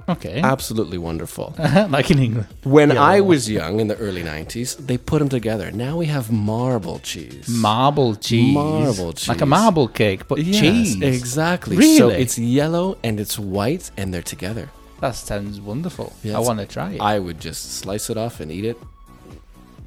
Okay. 0.09 0.41
Absolutely 0.41 0.97
wonderful. 0.97 1.53
like 1.89 2.09
in 2.09 2.19
England. 2.19 2.47
When 2.63 2.89
Yellow. 2.89 3.01
I 3.01 3.21
was 3.21 3.49
young 3.49 3.79
in 3.79 3.87
the 3.87 3.95
early 3.97 4.23
90s, 4.23 4.75
they 4.77 4.97
put 4.97 5.19
them 5.19 5.29
together. 5.29 5.71
Now 5.71 5.97
we 5.97 6.07
have 6.07 6.31
marble 6.31 6.99
cheese. 6.99 7.47
Marble 7.47 8.15
cheese. 8.15 8.53
Marble 8.53 9.13
cheese. 9.13 9.29
Like 9.29 9.41
a 9.41 9.45
marble 9.45 9.87
cake, 9.87 10.27
but 10.27 10.39
Yes, 10.39 10.59
cheese. 10.59 11.01
Exactly. 11.01 11.77
Really? 11.77 11.97
So 11.97 12.09
it's 12.09 12.39
yellow 12.39 12.97
and 13.03 13.19
it's 13.19 13.37
white 13.37 13.91
and 13.97 14.11
they're 14.11 14.23
together. 14.23 14.69
That 15.01 15.15
sounds 15.15 15.60
wonderful. 15.62 16.13
Yeah, 16.24 16.36
I 16.38 16.39
want 16.39 16.60
to 16.60 16.65
try 16.65 16.91
it. 16.94 17.01
I 17.01 17.20
would 17.20 17.39
just 17.39 17.74
slice 17.75 18.10
it 18.10 18.18
off 18.18 18.39
and 18.39 18.51
eat 18.51 18.65
it. 18.65 18.77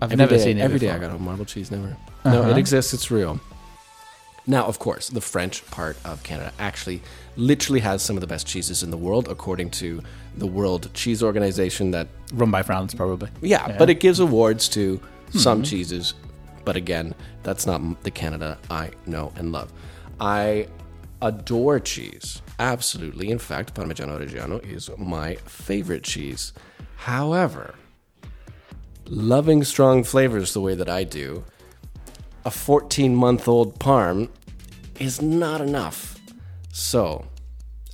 I've 0.00 0.11
Every 0.12 0.16
never 0.16 0.37
day- 0.37 0.45
seen 0.45 0.59
it 0.59 0.62
Every 0.62 0.78
day. 0.78 0.90
I 0.90 0.99
got 0.99 1.14
a 1.14 1.19
marble 1.19 1.45
cheese, 1.45 1.71
never. 1.71 1.97
No, 2.25 2.40
Uh-huh. 2.42 2.50
it 2.50 2.59
exists, 2.59 2.92
it's 2.95 3.11
real. 3.11 3.38
Now, 4.47 4.64
of 4.66 4.81
course, 4.81 5.09
the 5.09 5.21
French 5.21 5.64
part 5.66 5.97
of 6.04 6.23
Canada 6.25 6.52
actually 6.59 7.00
literally 7.37 7.78
has 7.81 8.02
some 8.02 8.16
of 8.16 8.21
the 8.21 8.26
best 8.26 8.45
cheeses 8.47 8.83
in 8.83 8.90
the 8.90 8.97
world, 8.97 9.28
according 9.28 9.71
to 9.71 10.00
the 10.37 10.47
World 10.47 10.90
Cheese 10.95 11.23
Organization 11.23 11.92
that 11.92 12.09
Run 12.35 12.50
by 12.50 12.62
France, 12.64 12.92
probably. 12.95 13.28
Yeah, 13.40 13.76
but 13.78 13.88
it 13.90 14.00
gives 14.00 14.19
awards 14.19 14.69
to 14.71 15.00
Hmm. 15.33 15.38
some 15.38 15.62
cheeses. 15.62 16.14
But 16.64 16.75
again, 16.76 17.14
that's 17.45 17.66
not 17.66 18.02
the 18.02 18.11
Canada 18.11 18.59
I 18.71 18.90
know 19.07 19.33
and 19.37 19.52
love. 19.52 19.73
I 20.21 20.66
adore 21.21 21.78
cheese. 21.78 22.41
Absolutely. 22.59 23.30
In 23.30 23.38
fact, 23.38 23.75
Parmigiano 23.75 24.18
Reggiano 24.18 24.64
is 24.64 24.90
my 24.99 25.35
favorite 25.47 26.04
cheese. 26.04 26.52
However, 26.97 27.75
loving 29.06 29.64
strong 29.64 30.04
flavors 30.04 30.52
the 30.52 30.61
way 30.61 30.75
that 30.75 30.88
I 30.88 31.04
do, 31.04 31.44
a 32.44 32.50
14 32.50 33.14
month 33.14 33.49
old 33.49 33.78
parm 33.78 34.28
is 34.99 35.21
not 35.21 35.61
enough. 35.61 36.18
So, 36.73 37.26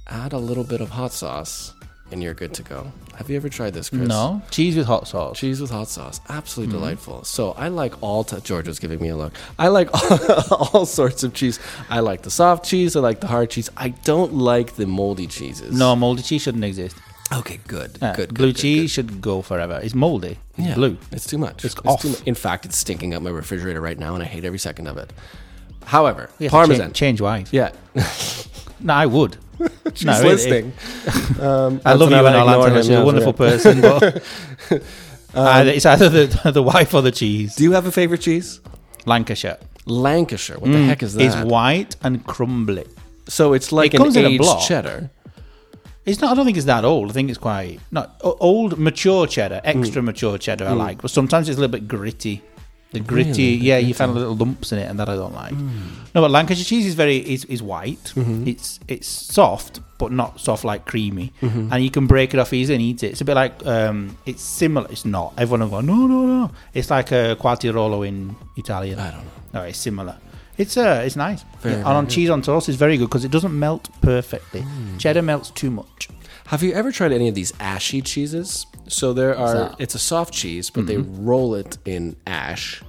add 0.06 0.32
a 0.32 0.38
little 0.38 0.64
bit 0.64 0.80
of 0.80 0.90
hot 0.90 1.12
sauce 1.12 1.72
and 2.10 2.22
you're 2.22 2.34
good 2.34 2.54
to 2.54 2.62
go. 2.62 2.92
Have 3.18 3.28
you 3.28 3.36
ever 3.36 3.48
tried 3.48 3.74
this, 3.74 3.90
Chris? 3.90 4.06
No, 4.08 4.42
cheese 4.50 4.76
with 4.76 4.86
hot 4.86 5.06
sauce. 5.08 5.38
Cheese 5.38 5.60
with 5.60 5.70
hot 5.70 5.88
sauce, 5.88 6.20
absolutely 6.28 6.72
Mm-hmm. 6.72 6.80
delightful. 6.84 7.24
So 7.24 7.50
I 7.52 7.68
like 7.68 8.00
all. 8.02 8.22
T- 8.24 8.40
George 8.40 8.66
was 8.68 8.78
giving 8.78 9.00
me 9.00 9.08
a 9.08 9.16
look. 9.16 9.32
I 9.58 9.68
like 9.68 9.88
all, 9.92 10.68
all 10.72 10.86
sorts 10.86 11.24
of 11.24 11.34
cheese. 11.34 11.58
I 11.90 11.98
like 12.00 12.22
the 12.22 12.30
soft 12.30 12.64
cheese. 12.64 12.94
I 12.96 13.00
like 13.00 13.20
the 13.20 13.26
hard 13.26 13.50
cheese. 13.50 13.68
I 13.76 13.88
don't 13.90 14.34
like 14.34 14.76
the 14.76 14.86
moldy 14.86 15.26
cheeses. 15.26 15.76
No, 15.76 15.94
moldy 15.96 16.22
cheese 16.22 16.42
shouldn't 16.42 16.64
exist. 16.64 16.96
Okay, 17.32 17.58
good. 17.66 17.98
Uh, 18.02 18.14
good. 18.14 18.32
blue 18.32 18.46
good, 18.48 18.54
good, 18.54 18.60
cheese 18.62 18.90
should 18.92 19.20
go 19.20 19.42
forever. 19.42 19.80
It's 19.82 19.94
moldy. 19.94 20.38
It's 20.56 20.68
Yeah, 20.68 20.74
blue. 20.76 20.96
It's 21.12 21.26
too 21.26 21.38
much. 21.38 21.64
It's 21.64 21.74
too 21.74 21.88
off. 21.88 22.04
mu- 22.04 22.14
In 22.24 22.34
fact, 22.36 22.64
it's 22.66 22.76
stinking 22.76 23.14
up 23.14 23.22
my 23.22 23.30
refrigerator 23.30 23.80
right 23.80 23.98
now, 23.98 24.14
and 24.14 24.22
I 24.22 24.26
hate 24.26 24.44
every 24.44 24.58
second 24.60 24.86
of 24.86 24.96
it. 24.96 25.12
However, 25.84 26.30
We 26.38 26.44
have 26.46 26.50
to 26.52 26.56
parmesan. 26.56 26.88
cha- 26.90 26.92
change 26.94 27.20
wives. 27.20 27.52
yeah, 27.52 27.72
No, 28.80 28.94
I 28.94 29.06
would. 29.06 29.36
she's 29.94 30.04
No, 30.04 30.20
listening. 30.22 30.72
um, 31.40 31.80
I 31.84 31.94
love 31.94 32.10
you, 32.10 32.16
and 32.16 32.26
Antonella. 32.26 32.68
him, 32.70 32.76
She's 32.82 32.90
a 32.90 33.04
wonderful 33.04 33.32
person, 33.32 33.80
but 33.80 34.22
either, 35.34 35.70
it's 35.70 35.86
either 35.86 36.08
the 36.08 36.52
the 36.52 36.62
wife 36.62 36.94
or 36.94 37.02
the 37.02 37.10
cheese. 37.10 37.54
Do 37.56 37.64
you 37.64 37.72
have 37.72 37.86
a 37.86 37.92
favorite 37.92 38.20
cheese? 38.20 38.60
Lancashire 39.06 39.58
Lancashire. 39.86 40.58
What 40.58 40.70
the 40.72 40.84
heck 40.84 41.02
is 41.02 41.14
that? 41.14 41.22
It's 41.24 41.36
white 41.36 41.96
and 42.02 42.24
crumbly. 42.26 42.84
so 43.26 43.52
it's 43.54 43.72
like 43.72 43.94
It 43.94 43.96
an 43.98 44.02
comes 44.04 44.16
in 44.16 44.24
a 44.24 44.28
aged 44.28 44.42
block. 44.42 44.60
cheddar. 44.68 45.10
It's 46.04 46.20
not. 46.20 46.32
I 46.32 46.34
don't 46.34 46.44
think 46.46 46.56
it's 46.56 46.66
that 46.66 46.84
old. 46.84 47.10
I 47.10 47.12
think 47.12 47.28
it's 47.28 47.38
quite 47.38 47.80
not 47.90 48.16
old, 48.22 48.78
mature 48.78 49.26
cheddar, 49.26 49.60
Mm. 49.64 49.80
extra 49.82 50.02
mature 50.02 50.38
cheddar. 50.38 50.66
I 50.66 50.72
like, 50.72 51.02
but 51.02 51.10
sometimes 51.10 51.48
it's 51.48 51.58
a 51.58 51.60
little 51.60 51.72
bit 51.72 51.86
gritty. 51.88 52.42
The 52.90 53.00
gritty, 53.00 53.42
yeah, 53.42 53.76
you 53.76 53.92
find 53.92 54.14
little 54.14 54.34
lumps 54.34 54.72
in 54.72 54.78
it, 54.78 54.88
and 54.88 54.98
that 54.98 55.10
I 55.10 55.14
don't 55.16 55.34
like. 55.34 55.52
Mm. 55.52 56.14
No, 56.14 56.22
but 56.22 56.30
Lancashire 56.30 56.64
cheese 56.64 56.86
is 56.86 56.94
very 56.94 57.18
is, 57.18 57.44
is 57.44 57.62
white. 57.62 58.12
Mm-hmm. 58.14 58.48
It's 58.48 58.80
it's 58.88 59.06
soft, 59.06 59.80
but 59.98 60.10
not 60.10 60.40
soft 60.40 60.64
like 60.64 60.86
creamy, 60.86 61.32
and 61.42 61.84
you 61.84 61.90
can 61.90 62.06
break 62.06 62.32
it 62.32 62.40
off 62.40 62.52
easily 62.54 62.76
and 62.76 62.82
eat 62.82 63.02
it. 63.02 63.08
It's 63.12 63.20
a 63.20 63.26
bit 63.26 63.34
like 63.34 63.66
um, 63.66 64.16
it's 64.24 64.42
similar. 64.42 64.86
It's 64.90 65.04
not. 65.04 65.34
Everyone 65.36 65.68
will 65.68 65.68
go, 65.68 65.80
no, 65.82 66.06
no, 66.06 66.26
no. 66.26 66.50
It's 66.72 66.90
like 66.90 67.10
a 67.12 67.36
quartirolo 67.38 68.08
in 68.08 68.34
Italian. 68.56 68.98
I 68.98 69.10
don't 69.10 69.20
know. 69.20 69.30
No, 69.52 69.62
it's 69.64 69.78
similar. 69.78 70.16
It's 70.56 70.76
uh, 70.78 71.02
it's 71.04 71.14
nice. 71.14 71.44
Very, 71.60 71.74
and 71.74 71.84
very 71.84 71.96
on 71.96 72.04
good. 72.06 72.14
cheese 72.14 72.30
on 72.30 72.40
toast 72.40 72.70
is 72.70 72.76
very 72.76 72.96
good 72.96 73.08
because 73.10 73.24
it 73.24 73.30
doesn't 73.30 73.56
melt 73.56 73.90
perfectly. 74.00 74.62
Mm. 74.62 74.98
Cheddar 74.98 75.22
melts 75.22 75.50
too 75.50 75.70
much. 75.70 76.08
Have 76.48 76.62
you 76.62 76.72
ever 76.72 76.90
tried 76.90 77.12
any 77.12 77.28
of 77.28 77.34
these 77.34 77.52
ashy 77.60 78.00
cheeses? 78.00 78.66
So 78.88 79.12
there 79.12 79.36
are. 79.36 79.74
It's 79.78 79.94
a 79.94 79.98
soft 79.98 80.32
cheese, 80.32 80.70
but 80.70 80.86
they 80.86 80.96
roll 80.96 81.54
it 81.54 81.76
in 81.84 82.16
ash, 82.26 82.82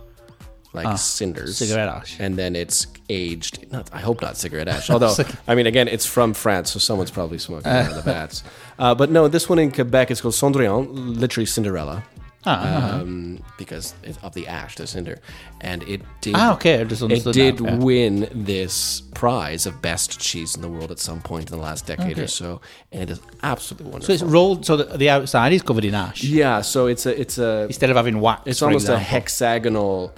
like 0.72 0.98
cinders, 0.98 1.58
cigarette 1.58 1.90
ash. 1.90 2.18
and 2.22 2.38
then 2.38 2.56
it's 2.56 2.88
aged. 3.10 3.70
Not, 3.70 3.90
I 3.94 4.00
hope 4.00 4.22
not 4.22 4.38
cigarette 4.38 4.70
ash. 4.70 4.90
Although, 4.94 5.14
I 5.46 5.56
mean, 5.56 5.68
again, 5.68 5.90
it's 5.90 6.06
from 6.06 6.34
France, 6.34 6.72
so 6.72 6.80
someone's 6.80 7.12
probably 7.12 7.38
smoking 7.38 7.70
out 7.70 7.90
of 7.90 7.96
the 7.96 8.02
vats. 8.14 8.46
Uh, 8.78 8.96
but 8.96 9.10
no, 9.12 9.28
this 9.28 9.50
one 9.50 9.60
in 9.60 9.72
Quebec 9.74 10.10
is 10.10 10.22
called 10.22 10.36
Cendrillon, 10.36 11.18
literally 11.20 11.46
Cinderella. 11.46 12.06
Ah, 12.46 13.00
Um, 13.02 13.44
because 13.58 13.94
of 14.24 14.34
the 14.34 14.48
ash, 14.48 14.76
the 14.76 14.88
cinder, 14.88 15.20
and 15.60 15.84
it 15.84 16.02
did. 16.22 16.36
Ah, 16.38 16.54
okay, 16.54 16.80
I 16.80 16.84
just 16.86 17.02
It 17.02 17.34
did 17.34 17.60
now, 17.60 17.76
win 17.78 18.30
this 18.34 19.02
prize 19.14 19.66
of 19.66 19.82
best 19.82 20.20
cheese 20.22 20.56
in 20.56 20.62
the 20.62 20.70
world 20.70 20.90
at 20.90 21.00
some 21.00 21.20
point 21.20 21.52
in 21.52 21.58
the 21.58 21.62
last 21.62 21.86
decade 21.86 22.14
Okay. 22.14 22.24
or 22.24 22.28
so, 22.28 22.62
and 22.94 23.02
it 23.04 23.10
is 23.10 23.20
absolutely 23.44 23.92
wonderful. 23.92 24.18
So 24.18 24.24
it's 24.24 24.32
rolled 24.32 24.66
so 24.66 24.78
the 24.78 25.10
outside 25.10 25.52
is 25.52 25.62
covered 25.62 25.84
in 25.84 25.94
ash 25.94 26.24
Yeah, 26.24 26.62
so 26.62 26.88
it's 26.88 27.06
a 27.06 27.20
it's 27.20 27.38
a 27.38 27.66
instead 27.66 27.90
of 27.90 27.98
having 27.98 28.22
wax. 28.22 28.44
it's 28.46 28.62
almost 28.62 28.88
a 28.88 28.98
hexagonal 28.98 30.14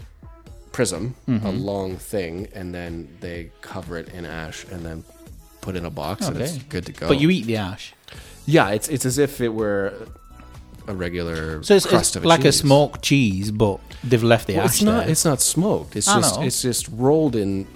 prism, 0.71 1.15
a 1.27 1.31
Mm-hmm. 1.31 1.57
long 1.57 1.97
thing, 1.97 2.47
and 2.53 2.73
then 2.73 3.07
they 3.19 3.49
cover 3.61 3.97
it 3.97 4.09
in 4.09 4.25
ash 4.25 4.63
and 4.71 4.85
then 4.85 5.03
put 5.61 5.75
it 5.75 5.79
in 5.79 5.85
a 5.85 5.89
box 5.89 6.27
and 6.27 6.37
it's 6.39 6.53
Okay. 6.55 6.65
good 6.69 6.85
to 6.85 6.91
go. 6.91 7.07
But 7.07 7.19
you 7.19 7.29
eat 7.31 7.45
the 7.47 7.57
ash, 7.57 7.93
yeah, 8.45 8.69
it's 8.69 8.87
it's 8.89 9.05
as 9.05 9.17
if 9.17 9.41
it 9.41 9.49
were 9.53 9.93
a 10.88 10.93
regular 10.95 11.61
so 11.63 11.75
it's, 11.75 11.85
crust 11.85 12.11
it's 12.11 12.15
of 12.17 12.25
a 12.25 12.27
like 12.27 12.45
a 12.45 12.51
smoked 12.51 13.01
cheese, 13.03 13.51
but 13.51 13.79
they've 14.03 14.23
left 14.23 14.47
the 14.47 14.55
Well, 14.55 14.65
ash 14.65 14.73
it's 14.75 14.81
not 14.83 15.00
there. 15.01 15.09
it's 15.09 15.25
not 15.25 15.41
smoked. 15.41 15.95
It's 15.95 16.07
I 16.07 16.19
just 16.19 16.39
know. 16.39 16.45
It's 16.45 16.61
just 16.61 16.88
rolled 16.91 17.35
in 17.35 17.67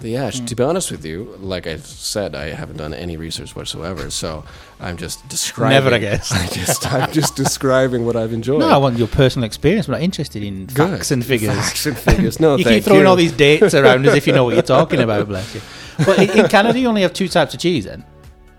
the 0.00 0.16
ash. 0.16 0.38
Hmm. 0.38 0.46
To 0.46 0.54
be 0.54 0.62
honest 0.62 0.90
with 0.92 1.04
you, 1.04 1.34
like 1.40 1.66
I 1.66 1.76
said, 1.78 2.34
I 2.34 2.50
haven't 2.50 2.76
done 2.76 2.94
any 2.94 3.16
research 3.16 3.56
whatsoever, 3.56 4.10
so 4.10 4.44
I'm 4.80 4.96
just 4.96 5.26
describing. 5.28 5.74
Never 5.74 5.94
a 5.94 5.98
guess. 5.98 6.30
I 6.32 6.46
just 6.54 6.92
I'm 6.92 7.12
just 7.12 7.34
describing 7.36 8.04
what 8.06 8.14
I've 8.16 8.32
enjoyed. 8.32 8.60
no, 8.60 8.68
I 8.68 8.76
want 8.76 8.96
your 8.96 9.08
personal 9.08 9.44
experience. 9.46 9.88
I'm 9.88 9.92
not 9.92 10.02
interested 10.02 10.42
in 10.42 10.66
Good. 10.66 10.90
facts 10.98 11.10
and 11.10 11.24
figures. 11.24 11.54
Facts 11.54 11.86
and 11.86 11.98
figures. 11.98 12.38
No, 12.40 12.56
you 12.58 12.64
keep 12.64 12.84
throwing 12.84 13.02
you. 13.02 13.08
all 13.08 13.16
these 13.16 13.32
dates 13.32 13.74
around 13.74 14.06
as 14.06 14.14
if 14.14 14.26
you 14.26 14.32
know 14.32 14.44
what 14.44 14.54
you're 14.54 14.62
talking 14.62 15.00
about. 15.00 15.26
Bless 15.26 15.54
you. 15.54 15.60
But 16.04 16.18
in, 16.20 16.30
in 16.44 16.48
Canada, 16.48 16.78
you 16.78 16.86
only 16.86 17.02
have 17.02 17.12
two 17.12 17.26
types 17.28 17.54
of 17.54 17.60
cheese, 17.60 17.84
then 17.84 18.04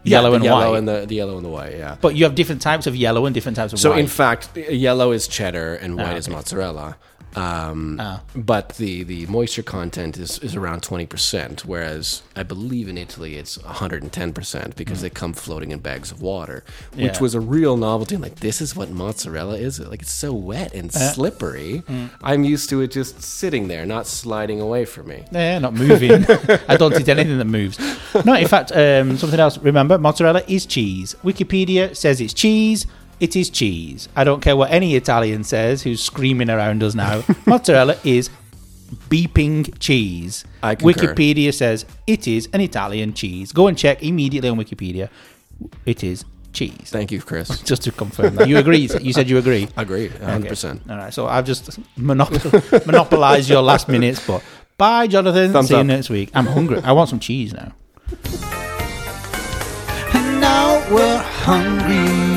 Yeah, 0.04 0.22
yellow 0.22 0.34
and 0.34 0.44
yellow 0.44 0.72
white. 0.72 0.78
and 0.78 0.88
the, 0.88 1.06
the 1.06 1.16
yellow 1.16 1.36
and 1.36 1.46
the 1.46 1.50
white. 1.50 1.74
Yeah. 1.78 1.98
but 2.00 2.16
you 2.16 2.24
have 2.24 2.34
different 2.36 2.62
types 2.62 2.88
of 2.88 2.96
yellow 2.96 3.26
and 3.26 3.34
different 3.34 3.56
types 3.58 3.74
of 3.74 3.78
white. 3.78 3.82
So 3.82 3.90
white. 3.92 4.00
in 4.00 4.08
fact, 4.08 4.56
yellow 4.56 5.12
is 5.12 5.28
cheddar 5.28 5.76
and 5.76 5.98
white 5.98 6.08
Ah, 6.14 6.16
is 6.16 6.28
okay. 6.28 6.36
mozzarella. 6.36 6.98
Um, 7.36 7.98
Ah. 8.00 8.22
But 8.36 8.70
the, 8.78 9.04
the 9.04 9.26
moisture 9.28 9.64
content 9.64 10.18
is, 10.18 10.40
is 10.40 10.56
around 10.56 10.82
20%, 10.82 11.62
whereas 11.66 12.22
I 12.36 12.44
believe 12.44 12.88
in 12.88 12.98
Italy 12.98 13.36
it's 13.36 13.58
110% 13.60 14.76
because 14.76 15.02
they 15.02 15.10
come 15.10 15.34
floating 15.34 15.72
in 15.72 15.80
bags 15.80 16.12
of 16.12 16.22
water, 16.22 16.64
which 16.96 17.00
Mm. 17.00 17.14
Yeah. 17.16 17.22
was 17.22 17.36
a 17.36 17.40
real 17.40 17.78
novelty. 17.78 18.16
I'm 18.16 18.22
like, 18.22 18.40
this 18.40 18.62
is 18.62 18.76
what 18.76 18.90
mozzarella 18.90 19.58
is? 19.58 19.80
Like, 19.80 20.02
it's 20.02 20.12
so 20.12 20.34
wet 20.34 20.74
and 20.74 20.90
Uh, 20.96 21.00
slippery. 21.14 21.84
mm. 21.88 22.10
I'm 22.24 22.44
used 22.44 22.70
to 22.70 22.82
it 22.82 22.92
just 22.92 23.22
sitting 23.22 23.68
there, 23.68 23.86
not 23.86 24.08
sliding 24.08 24.60
away 24.62 24.86
from 24.86 25.08
me. 25.08 25.24
Yeah, 25.32 25.60
not 25.60 25.74
moving. 25.74 26.12
I 26.68 26.78
don't 26.78 27.00
eat 27.00 27.10
anything 27.10 27.38
that 27.38 27.46
moves. 27.46 27.78
No, 28.26 28.34
in 28.34 28.48
fact, 28.48 28.72
um, 28.72 29.18
something 29.18 29.40
else. 29.40 29.58
Remember, 29.60 29.98
mozzarella 29.98 30.44
is 30.48 30.66
cheese. 30.66 31.16
Wikipedia 31.24 31.96
says 31.96 32.20
it's 32.22 32.34
cheese. 32.34 32.86
It 33.20 33.36
is 33.36 33.50
cheese. 33.50 34.08
I 34.16 34.24
don't 34.24 34.42
care 34.42 34.56
what 34.56 34.72
any 34.72 34.96
Italian 34.96 35.44
says 35.44 35.84
who's 35.84 36.02
screaming 36.02 36.50
around 36.50 36.84
us 36.84 36.96
now. 36.96 37.24
mozzarella 37.46 37.98
is 38.04 38.30
beeping 39.10 39.78
cheese. 39.80 40.46
I 40.64 40.76
concur. 40.76 41.14
Wikipedia 41.14 41.54
says 41.54 41.86
it 42.08 42.28
is 42.28 42.48
an 42.54 42.62
Italian 42.62 43.14
cheese. 43.14 43.52
Go 43.52 43.68
and 43.68 43.78
check 43.78 44.02
immediately 44.02 44.50
on 44.50 44.58
Wikipedia. 44.58 45.10
It 45.86 46.04
is 46.04 46.24
cheese. 46.54 46.90
Thank 46.90 47.12
you, 47.12 47.22
Chris. 47.22 47.60
Just 47.64 47.84
to 47.84 47.92
confirm 47.92 48.36
that. 48.36 48.48
You 48.48 48.58
agree? 48.58 48.78
You 49.02 49.14
said 49.14 49.30
you 49.30 49.38
agree. 49.38 49.68
Agree, 49.78 50.10
100%. 50.10 50.76
Okay. 50.76 50.82
All 50.90 50.98
right, 50.98 51.14
so 51.14 51.28
I've 51.28 51.46
just 51.46 51.80
monop- 51.98 52.86
monopolized 52.86 53.50
your 53.50 53.62
last 53.62 53.88
minutes, 53.88 54.26
but 54.26 54.42
Bye, 54.80 55.08
Jonathan. 55.08 55.52
Thumbs 55.52 55.68
See 55.68 55.76
you 55.76 55.84
next 55.84 56.10
week. 56.10 56.32
I'm 56.34 56.46
hungry. 56.46 56.80
I 56.86 56.94
want 56.94 57.10
some 57.10 57.20
cheese 57.20 57.54
now. 57.54 57.74
And 60.14 60.40
now 60.40 60.82
we're 60.90 61.18
hungry. 61.18 62.29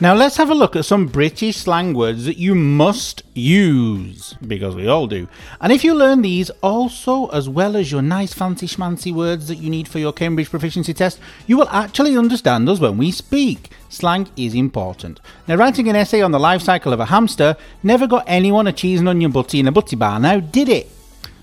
Now 0.00 0.12
let's 0.12 0.36
have 0.36 0.50
a 0.50 0.54
look 0.54 0.76
at 0.76 0.84
some 0.84 1.06
British 1.06 1.56
slang 1.56 1.94
words 1.94 2.26
that 2.26 2.36
you 2.36 2.54
must 2.54 3.22
use, 3.32 4.34
because 4.46 4.74
we 4.74 4.86
all 4.86 5.06
do. 5.06 5.28
And 5.62 5.72
if 5.72 5.82
you 5.82 5.94
learn 5.94 6.20
these 6.20 6.50
also, 6.62 7.28
as 7.28 7.48
well 7.48 7.74
as 7.74 7.90
your 7.90 8.02
nice 8.02 8.34
fancy 8.34 8.66
schmancy 8.66 9.14
words 9.14 9.48
that 9.48 9.56
you 9.56 9.70
need 9.70 9.88
for 9.88 9.98
your 9.98 10.12
Cambridge 10.12 10.50
proficiency 10.50 10.92
test, 10.92 11.20
you 11.46 11.56
will 11.56 11.68
actually 11.70 12.18
understand 12.18 12.68
us 12.68 12.80
when 12.80 12.98
we 12.98 13.10
speak. 13.12 13.70
Slang 13.88 14.28
is 14.36 14.52
important. 14.52 15.20
Now, 15.48 15.54
writing 15.54 15.88
an 15.88 15.96
essay 15.96 16.20
on 16.20 16.32
the 16.32 16.40
life 16.40 16.60
cycle 16.60 16.92
of 16.92 17.00
a 17.00 17.06
hamster 17.06 17.56
never 17.82 18.06
got 18.06 18.24
anyone 18.26 18.66
a 18.66 18.72
cheese 18.72 19.00
and 19.00 19.08
onion 19.08 19.30
butty 19.30 19.60
in 19.60 19.68
a 19.68 19.72
butty 19.72 19.96
bar, 19.96 20.20
now 20.20 20.38
did 20.40 20.68
it? 20.68 20.90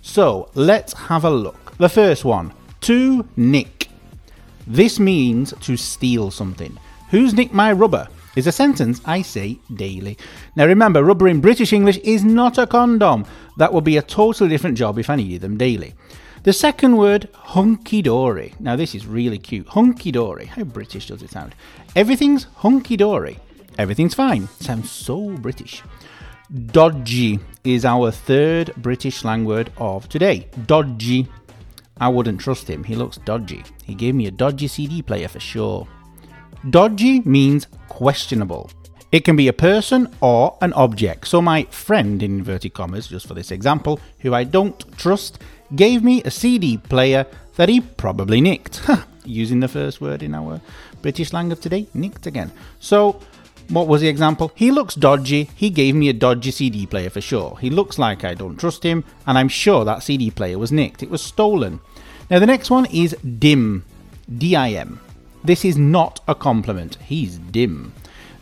So 0.01 0.49
let's 0.53 0.93
have 0.93 1.23
a 1.23 1.31
look. 1.31 1.77
The 1.77 1.89
first 1.89 2.25
one, 2.25 2.53
to 2.81 3.27
nick. 3.35 3.87
This 4.67 4.99
means 4.99 5.53
to 5.61 5.77
steal 5.77 6.29
something. 6.29 6.77
Who's 7.11 7.33
nicked 7.33 7.53
my 7.53 7.73
rubber? 7.73 8.07
Is 8.37 8.47
a 8.47 8.53
sentence 8.53 9.01
I 9.03 9.21
say 9.21 9.59
daily. 9.75 10.17
Now 10.55 10.65
remember, 10.65 11.03
rubber 11.03 11.27
in 11.27 11.41
British 11.41 11.73
English 11.73 11.97
is 11.97 12.23
not 12.23 12.57
a 12.57 12.65
condom. 12.65 13.25
That 13.57 13.73
would 13.73 13.83
be 13.83 13.97
a 13.97 14.01
totally 14.01 14.49
different 14.49 14.77
job 14.77 14.97
if 14.97 15.09
I 15.09 15.17
needed 15.17 15.41
them 15.41 15.57
daily. 15.57 15.93
The 16.43 16.53
second 16.53 16.95
word, 16.95 17.27
hunky 17.33 18.01
dory. 18.01 18.53
Now 18.61 18.77
this 18.77 18.95
is 18.95 19.05
really 19.05 19.37
cute. 19.37 19.67
Hunky 19.67 20.13
dory. 20.13 20.45
How 20.45 20.63
British 20.63 21.07
does 21.07 21.21
it 21.21 21.31
sound? 21.31 21.53
Everything's 21.97 22.45
hunky 22.55 22.95
dory. 22.95 23.39
Everything's 23.77 24.13
fine. 24.13 24.47
Sounds 24.61 24.89
so 24.89 25.31
British. 25.31 25.83
Dodgy 26.67 27.41
is 27.65 27.83
our 27.83 28.09
third 28.09 28.73
British 28.77 29.17
slang 29.17 29.43
word 29.43 29.69
of 29.75 30.07
today. 30.07 30.47
Dodgy. 30.65 31.27
I 31.99 32.07
wouldn't 32.07 32.39
trust 32.39 32.69
him. 32.69 32.85
He 32.85 32.95
looks 32.95 33.17
dodgy. 33.17 33.65
He 33.83 33.95
gave 33.95 34.15
me 34.15 34.27
a 34.27 34.31
dodgy 34.31 34.69
CD 34.69 35.01
player 35.01 35.27
for 35.27 35.41
sure. 35.41 35.89
Dodgy 36.69 37.21
means 37.21 37.65
questionable. 37.89 38.69
It 39.11 39.25
can 39.25 39.35
be 39.35 39.47
a 39.47 39.53
person 39.53 40.07
or 40.21 40.57
an 40.61 40.73
object. 40.73 41.27
So, 41.27 41.41
my 41.41 41.63
friend, 41.63 42.21
in 42.21 42.37
inverted 42.37 42.73
commas, 42.73 43.07
just 43.07 43.27
for 43.27 43.33
this 43.33 43.51
example, 43.51 43.99
who 44.19 44.33
I 44.33 44.43
don't 44.43 44.79
trust, 44.97 45.39
gave 45.75 46.03
me 46.03 46.21
a 46.23 46.31
CD 46.31 46.77
player 46.77 47.25
that 47.55 47.67
he 47.67 47.81
probably 47.81 48.41
nicked. 48.41 48.81
Using 49.25 49.59
the 49.59 49.67
first 49.67 50.01
word 50.01 50.23
in 50.23 50.33
our 50.33 50.61
British 51.01 51.29
slang 51.29 51.51
of 51.51 51.59
today, 51.59 51.87
nicked 51.93 52.27
again. 52.27 52.51
So, 52.79 53.19
what 53.69 53.87
was 53.87 54.01
the 54.01 54.07
example? 54.07 54.51
He 54.55 54.71
looks 54.71 54.95
dodgy. 54.95 55.49
He 55.55 55.69
gave 55.71 55.95
me 55.95 56.09
a 56.09 56.13
dodgy 56.13 56.51
CD 56.51 56.85
player 56.85 57.09
for 57.09 57.21
sure. 57.21 57.57
He 57.59 57.69
looks 57.69 57.97
like 57.97 58.23
I 58.23 58.33
don't 58.35 58.57
trust 58.57 58.83
him, 58.83 59.03
and 59.25 59.37
I'm 59.37 59.49
sure 59.49 59.83
that 59.83 60.03
CD 60.03 60.29
player 60.29 60.59
was 60.59 60.71
nicked. 60.71 61.01
It 61.01 61.09
was 61.09 61.23
stolen. 61.23 61.79
Now, 62.29 62.39
the 62.39 62.45
next 62.45 62.69
one 62.69 62.85
is 62.85 63.15
dim. 63.39 63.83
D 64.37 64.55
I 64.55 64.71
M. 64.71 64.99
This 65.43 65.65
is 65.65 65.77
not 65.77 66.19
a 66.27 66.35
compliment. 66.35 66.97
He's 67.03 67.37
dim. 67.37 67.93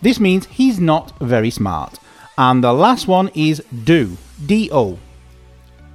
This 0.01 0.19
means 0.19 0.47
he's 0.47 0.79
not 0.79 1.17
very 1.19 1.49
smart. 1.49 1.99
And 2.37 2.63
the 2.63 2.73
last 2.73 3.07
one 3.07 3.29
is 3.35 3.63
do. 3.83 4.17
D 4.45 4.69
O. 4.71 4.97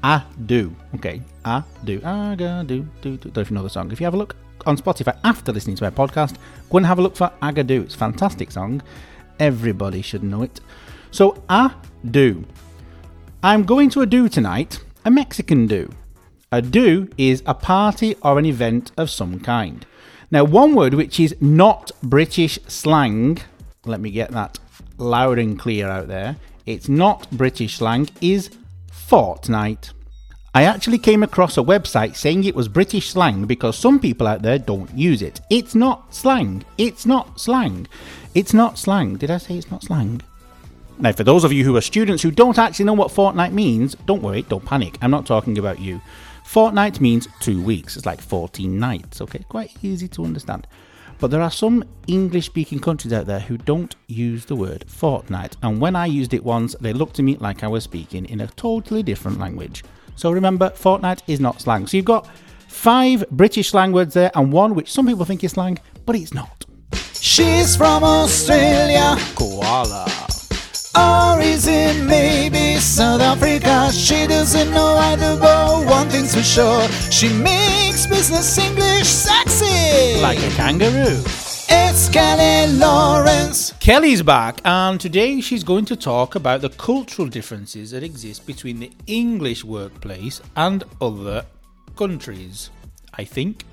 I 0.03 0.25
do. 0.47 0.75
Okay. 0.95 1.23
I 1.45 1.63
do. 1.85 2.01
Go 2.01 2.65
do. 2.67 2.87
Do. 3.03 3.17
do. 3.17 3.31
Don't 3.31 3.39
if 3.39 3.51
you 3.51 3.55
know 3.55 3.63
the 3.63 3.71
song. 3.71 3.91
If 3.93 4.01
you 4.01 4.05
have 4.05 4.15
a 4.15 4.19
look 4.19 4.37
on 4.67 4.77
Spotify 4.77 5.19
after 5.25 5.53
listening 5.53 5.77
to 5.77 5.85
my 5.85 5.91
podcast, 5.91 6.37
go 6.71 6.79
and 6.79 6.87
have 6.87 6.99
a 6.99 7.03
look 7.03 7.17
for 7.17 7.33
Agadoo. 7.43 7.85
It's 7.85 7.95
a 7.95 7.99
fantastic 7.99 8.51
song. 8.51 8.83
Everybody 9.39 10.03
should 10.03 10.23
know 10.23 10.43
it. 10.43 10.61
So, 11.11 11.43
I 11.49 11.75
do. 12.11 12.45
I'm 13.43 13.65
going 13.65 13.91
to 13.91 14.01
a 14.01 14.07
do 14.07 14.29
tonight, 14.29 14.83
a 15.05 15.11
Mexican 15.11 15.67
do. 15.67 15.91
A 16.51 16.63
do 16.63 17.09
is 17.19 17.43
a 17.47 17.55
party 17.55 18.17
or 18.23 18.39
an 18.39 18.47
event 18.47 18.93
of 18.97 19.11
some 19.11 19.41
kind. 19.41 19.85
Now, 20.35 20.43
one 20.43 20.75
word 20.75 20.95
which 20.95 21.21
is 21.21 21.37
not 21.41 21.93
British 22.03 22.59
slang, 22.67 23.39
let 23.85 24.01
me 24.01 24.11
get 24.11 24.33
that 24.33 24.59
loud 24.99 25.39
and 25.39 25.57
clear 25.57 25.87
out 25.87 26.09
there. 26.09 26.35
It's 26.67 26.89
not 26.89 27.31
British 27.31 27.77
slang, 27.77 28.09
is 28.21 28.51
fortnight. 28.91 29.93
I 30.53 30.65
actually 30.65 30.99
came 30.99 31.23
across 31.23 31.57
a 31.57 31.63
website 31.63 32.17
saying 32.17 32.43
it 32.43 32.57
was 32.57 32.67
British 32.67 33.11
slang 33.11 33.45
because 33.45 33.79
some 33.79 34.01
people 34.01 34.27
out 34.27 34.43
there 34.43 34.59
don't 34.59 34.93
use 34.99 35.23
it. 35.23 35.41
It's 35.51 35.77
not 35.77 36.13
slang. 36.13 36.65
It's 36.79 37.07
not 37.07 37.39
slang. 37.39 37.87
It's 38.35 38.53
not 38.53 38.77
slang. 38.77 39.15
Did 39.19 39.31
I 39.31 39.39
say 39.39 39.57
it's 39.57 39.71
not 39.71 39.85
slang? 39.85 40.21
Now, 40.99 41.13
for 41.13 41.23
those 41.23 41.45
of 41.45 41.53
you 41.53 41.63
who 41.63 41.77
are 41.77 41.81
students 41.81 42.25
who 42.25 42.33
don't 42.33 42.59
actually 42.59 42.87
know 42.87 42.93
what 42.95 43.13
fortnight 43.13 43.53
means, 43.53 43.95
don't 44.05 44.23
worry, 44.23 44.43
don't 44.43 44.65
panic. 44.65 44.99
I'm 45.01 45.13
not 45.13 45.27
talking 45.27 45.59
about 45.59 45.79
you. 45.79 46.01
Fortnight 46.45 47.01
means 47.01 47.27
two 47.41 47.61
weeks. 47.61 47.97
It's 47.97 48.07
like 48.07 48.21
14 48.21 48.79
nights, 48.79 49.21
okay? 49.21 49.45
Quite 49.49 49.73
easy 49.83 50.07
to 50.09 50.25
understand. 50.25 50.67
But 51.19 51.31
there 51.31 51.43
are 51.43 51.51
some 51.51 51.85
English 52.07 52.47
speaking 52.47 52.79
countries 52.79 53.13
out 53.13 53.27
there 53.27 53.41
who 53.41 53.57
don't 53.57 53.97
use 54.09 54.45
the 54.45 54.55
word 54.55 54.85
fortnight. 54.87 55.57
And 55.63 55.81
when 55.81 55.97
I 55.97 56.07
used 56.07 56.35
it 56.35 56.45
once, 56.45 56.77
they 56.81 56.93
looked 56.93 57.19
at 57.19 57.25
me 57.25 57.37
like 57.37 57.65
I 57.65 57.69
was 57.69 57.85
speaking 57.85 58.27
in 58.27 58.41
a 58.41 58.47
totally 58.47 59.03
different 59.03 59.41
language. 59.41 59.85
So 60.17 60.31
remember, 60.31 60.71
fortnight 60.71 61.23
is 61.27 61.41
not 61.41 61.61
slang. 61.61 61.87
So 61.87 61.97
you've 61.97 62.07
got 62.07 62.29
five 62.69 63.25
British 63.31 63.71
slang 63.71 63.93
words 63.93 64.15
there 64.15 64.31
and 64.35 64.53
one 64.53 64.75
which 64.75 64.93
some 64.93 65.07
people 65.07 65.25
think 65.25 65.43
is 65.45 65.53
slang, 65.53 65.79
but 66.05 66.15
it's 66.15 66.35
not. 66.35 66.67
She's 67.15 67.75
from 67.75 68.05
Australia. 68.05 69.17
Koala. 69.35 70.24
Or 70.97 71.41
is 71.41 71.67
it 71.67 72.05
maybe 72.05 72.77
South 72.77 73.21
Africa? 73.21 73.91
She 73.93 74.27
doesn't 74.27 74.71
know 74.71 74.97
either, 74.97 75.37
but 75.41 75.87
one 75.87 76.09
thing's 76.09 76.35
for 76.35 76.43
sure. 76.43 76.89
She 77.11 77.29
makes 77.33 78.07
business 78.07 78.57
English 78.59 79.09
sexy. 79.09 80.21
Like 80.21 80.39
a 80.39 80.51
kangaroo. 80.51 81.23
It's 81.69 82.09
Kelly 82.11 82.73
Lawrence. 82.77 83.73
Kelly's 83.81 84.23
back, 84.23 84.61
and 84.65 85.01
today 85.01 85.41
she's 85.41 85.65
going 85.65 85.87
to 85.87 85.97
talk 85.97 86.35
about 86.35 86.61
the 86.61 86.69
cultural 86.71 87.27
differences 87.27 87.91
that 87.91 88.03
exist 88.03 88.47
between 88.47 88.79
the 88.79 88.93
English 89.07 89.65
workplace 89.65 90.41
and 90.57 90.85
other 91.01 91.45
countries. 91.97 92.71
I 93.15 93.25
think. 93.25 93.65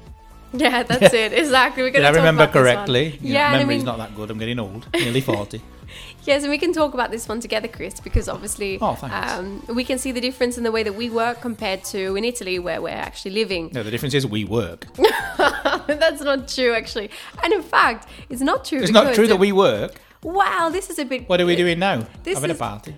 Yeah, 0.54 0.84
that's 0.84 1.14
it. 1.24 1.34
Exactly. 1.34 1.84
We're 1.84 1.90
Did 1.92 1.98
going 2.02 2.06
I 2.06 2.12
to 2.12 2.18
remember 2.18 2.44
about 2.44 2.54
correctly? 2.54 3.20
Yeah, 3.22 3.48
and 3.48 3.56
I 3.56 3.60
memory's 3.60 3.80
mean, 3.80 3.86
not 3.86 3.98
that 3.98 4.16
good. 4.16 4.30
I'm 4.32 4.38
getting 4.40 4.60
old, 4.60 4.88
nearly 4.94 5.22
40. 5.22 5.62
yes, 6.24 6.44
and 6.44 6.52
we 6.52 6.58
can 6.58 6.74
talk 6.74 6.94
about 6.94 7.12
this 7.12 7.28
one 7.28 7.40
together, 7.40 7.68
Chris, 7.68 8.00
because 8.00 8.28
obviously 8.30 8.78
Oh, 8.82 8.98
um, 9.04 9.64
we 9.68 9.84
can 9.84 9.98
see 9.98 10.12
the 10.12 10.22
difference 10.22 10.58
in 10.58 10.64
the 10.64 10.72
way 10.72 10.84
that 10.84 10.94
we 10.94 11.10
work 11.10 11.42
compared 11.42 11.84
to 11.86 12.16
in 12.16 12.24
Italy, 12.24 12.60
where 12.60 12.82
we're 12.82 12.90
actually 12.90 13.32
living. 13.32 13.70
No, 13.74 13.84
the 13.84 13.92
difference 13.92 14.14
is 14.14 14.26
we 14.28 14.44
work. 14.46 14.88
that's 15.38 16.22
not 16.22 16.48
true, 16.48 16.74
actually. 16.74 17.10
And 17.44 17.54
in 17.54 17.64
fact, 17.64 18.08
it's 18.30 18.42
not 18.42 18.66
true. 18.66 18.80
It's 18.80 18.92
not 18.92 19.14
true 19.14 19.28
that 19.28 19.38
we 19.38 19.52
work. 19.52 19.96
Wow, 20.24 20.70
this 20.72 20.90
is 20.90 21.00
a 21.00 21.06
bit. 21.06 21.28
What 21.28 21.42
are 21.42 21.46
we 21.46 21.56
doing 21.56 21.80
now? 21.80 22.06
This 22.24 22.36
Having 22.36 22.52
is- 22.52 22.58
a 22.58 22.60
party. 22.60 22.96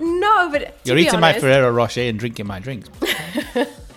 No, 0.00 0.48
but 0.52 0.78
You're 0.84 0.96
eating 0.96 1.18
my 1.18 1.32
Ferrero 1.32 1.70
Rocher 1.72 2.02
and 2.02 2.18
drinking 2.18 2.46
my 2.46 2.60
drinks. 2.60 2.88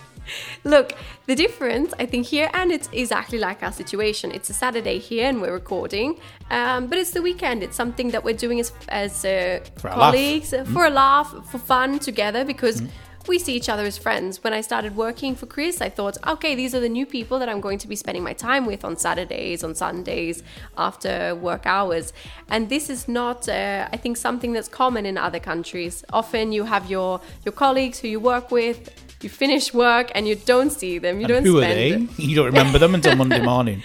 Look, 0.64 0.94
the 1.26 1.36
difference 1.36 1.94
I 2.00 2.06
think 2.06 2.28
here, 2.28 2.50
and 2.54 2.72
it's 2.72 2.90
exactly 2.92 3.38
like 3.38 3.64
our 3.64 3.72
situation. 3.72 4.32
It's 4.32 4.50
a 4.50 4.54
Saturday 4.54 5.00
here, 5.00 5.28
and 5.28 5.42
we're 5.42 5.54
recording, 5.54 6.20
um, 6.50 6.88
but 6.88 6.98
it's 6.98 7.12
the 7.12 7.22
weekend. 7.22 7.64
It's 7.64 7.76
something 7.76 8.12
that 8.12 8.24
we're 8.24 8.38
doing 8.38 8.60
as 8.60 8.72
as 8.90 9.26
uh, 9.26 9.60
For 9.78 9.90
colleagues 9.90 10.54
uh, 10.54 10.66
for 10.66 10.86
a 10.86 10.90
laugh, 10.90 11.34
for 11.52 11.58
fun 11.58 12.00
together, 12.00 12.46
because. 12.46 12.82
We 13.28 13.38
see 13.38 13.56
each 13.56 13.70
other 13.70 13.86
as 13.86 14.00
friends. 14.00 14.44
When 14.44 14.52
I 14.52 14.62
started 14.62 14.96
working 14.96 15.36
for 15.36 15.46
Chris, 15.46 15.80
I 15.80 15.90
thought, 15.90 16.18
okay, 16.26 16.56
these 16.56 16.74
are 16.74 16.80
the 16.80 16.90
new 16.90 17.06
people 17.06 17.38
that 17.38 17.50
I'm 17.50 17.62
going 17.62 17.78
to 17.78 17.88
be 17.88 17.96
spending 17.96 18.24
my 18.24 18.34
time 18.34 18.66
with 18.66 18.84
on 18.84 18.98
Saturdays, 18.98 19.64
on 19.64 19.76
Sundays, 19.76 20.42
after 20.76 21.36
work 21.36 21.68
hours. 21.68 22.14
And 22.50 22.68
this 22.68 22.90
is 22.90 23.08
not, 23.08 23.48
uh, 23.48 23.88
I 23.94 23.98
think, 23.98 24.18
something 24.18 24.54
that's 24.54 24.68
common 24.68 25.06
in 25.06 25.20
other 25.20 25.40
countries. 25.40 26.04
Often 26.12 26.52
you 26.52 26.64
have 26.64 26.90
your 26.90 27.22
your 27.46 27.54
colleagues 27.54 28.00
who 28.00 28.08
you 28.08 28.20
work 28.20 28.50
with, 28.50 28.90
you 29.24 29.30
finish 29.30 29.74
work 29.74 30.12
and 30.16 30.28
you 30.28 30.36
don't 30.36 30.72
see 30.72 30.98
them. 31.00 31.16
You 31.20 31.26
And 31.26 31.34
don't 31.34 31.46
who 31.46 31.58
are 31.60 31.62
they? 31.62 32.08
You 32.18 32.36
don't 32.36 32.46
remember 32.48 32.78
them 32.80 32.94
until 32.96 33.16
Monday 33.16 33.42
morning. 33.54 33.82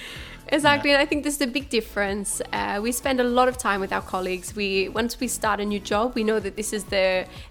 exactly 0.48 0.90
and 0.92 1.00
i 1.02 1.04
think 1.10 1.24
this 1.24 1.34
is 1.34 1.40
a 1.40 1.46
big 1.58 1.68
difference 1.78 2.40
uh, 2.52 2.78
we 2.80 2.92
spend 2.92 3.18
a 3.20 3.24
lot 3.38 3.48
of 3.48 3.56
time 3.58 3.80
with 3.84 3.92
our 3.96 4.00
colleagues 4.14 4.54
we 4.54 4.88
once 5.00 5.18
we 5.22 5.26
start 5.26 5.58
a 5.58 5.64
new 5.72 5.80
job 5.92 6.14
we 6.14 6.22
know 6.22 6.38
that 6.38 6.54
this 6.60 6.70
is 6.72 6.84
the 6.84 7.06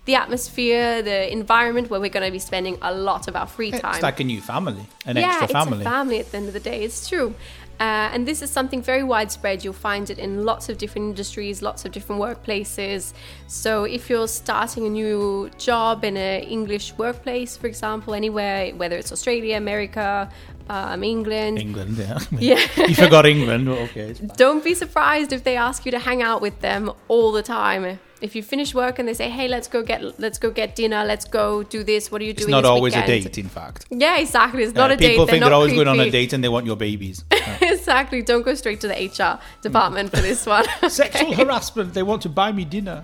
the 0.06 0.16
atmosphere 0.16 1.02
the 1.12 1.20
environment 1.40 1.90
where 1.90 2.00
we're 2.00 2.16
going 2.18 2.26
to 2.26 2.32
be 2.32 2.40
spending 2.52 2.78
a 2.82 2.94
lot 3.10 3.28
of 3.28 3.36
our 3.36 3.48
free 3.48 3.72
time 3.72 3.96
It's 3.96 4.02
like 4.12 4.22
a 4.22 4.24
new 4.34 4.40
family, 4.54 4.86
an 5.06 5.18
yeah, 5.18 5.28
extra 5.28 5.48
family. 5.60 5.80
It's 5.80 5.88
a 5.88 5.90
family 5.98 6.18
at 6.24 6.28
the 6.32 6.38
end 6.38 6.48
of 6.48 6.54
the 6.54 6.66
day. 6.72 6.80
It's 6.88 7.02
true. 7.12 7.36
Uh, 7.80 8.10
and 8.14 8.28
this 8.28 8.42
is 8.42 8.50
something 8.50 8.82
very 8.82 9.04
widespread. 9.04 9.64
You'll 9.64 9.74
find 9.74 10.10
it 10.10 10.18
in 10.18 10.46
lots 10.46 10.70
of 10.70 10.78
different 10.78 11.10
industries, 11.10 11.62
lots 11.62 11.86
of 11.86 11.92
different 11.92 12.22
workplaces. 12.22 13.14
So 13.48 13.84
if 13.84 14.10
you're 14.10 14.28
starting 14.28 14.86
a 14.86 14.90
new 14.90 15.50
job 15.58 16.04
in 16.04 16.16
an 16.18 16.44
English 16.44 16.94
workplace, 16.98 17.58
for 17.58 17.68
example, 17.68 18.14
anywhere, 18.14 18.72
whether 18.76 18.96
it's 18.96 19.12
Australia, 19.12 19.58
America, 19.58 20.30
um, 20.70 21.04
England, 21.04 21.60
England, 21.60 21.98
yeah. 21.98 22.20
Yeah. 22.40 22.68
you 22.88 22.96
forgot 22.96 23.26
England. 23.26 23.70
Okay. 23.70 24.14
don't 24.36 24.64
be 24.64 24.74
surprised 24.74 25.32
if 25.32 25.44
they 25.44 25.58
ask 25.58 25.86
you 25.86 25.92
to 25.92 26.00
hang 26.00 26.22
out 26.22 26.42
with 26.42 26.62
them 26.62 26.92
all 27.08 27.32
the 27.32 27.44
time. 27.44 28.00
If 28.26 28.36
you 28.36 28.44
finish 28.44 28.74
work 28.74 28.98
and 29.00 29.08
they 29.08 29.14
say, 29.14 29.30
"Hey, 29.38 29.48
let's 29.56 29.68
go 29.76 29.80
get 29.92 30.00
let's 30.26 30.40
go 30.44 30.50
get 30.62 30.76
dinner. 30.76 31.02
Let's 31.12 31.26
go 31.40 31.46
do 31.76 31.84
this. 31.92 32.12
What 32.12 32.22
are 32.22 32.26
you 32.30 32.32
It's 32.32 32.42
doing?" 32.42 32.52
not 32.58 32.62
this 32.62 32.76
always 32.76 32.96
a 32.96 33.06
date, 33.06 33.38
in 33.38 33.50
fact. 33.58 33.86
Yeah, 33.90 34.18
exactly. 34.26 34.64
It's 34.64 34.74
not 34.74 34.92
a 34.92 34.96
date. 34.96 35.10
people 35.10 35.26
They're 35.26 35.34
think 35.34 35.44
they're 35.46 35.54
always 35.54 35.74
going 35.74 35.88
on 35.88 36.00
a 36.00 36.10
date 36.10 36.34
and 36.34 36.44
they 36.44 36.50
want 36.50 36.66
your 36.66 36.80
babies. 36.88 37.24
exactly. 37.62 38.22
Don't 38.32 38.46
go 38.50 38.56
straight 38.56 38.82
to 38.82 38.88
the 38.88 38.96
HR 38.96 39.34
department 39.62 40.10
for 40.10 40.22
this 40.30 40.46
one. 40.46 40.66
Sexual 40.90 41.34
harassment. 41.34 41.94
They 41.94 42.04
want 42.04 42.22
to 42.24 42.30
buy 42.30 42.52
me 42.52 42.66
dinner. 42.66 43.04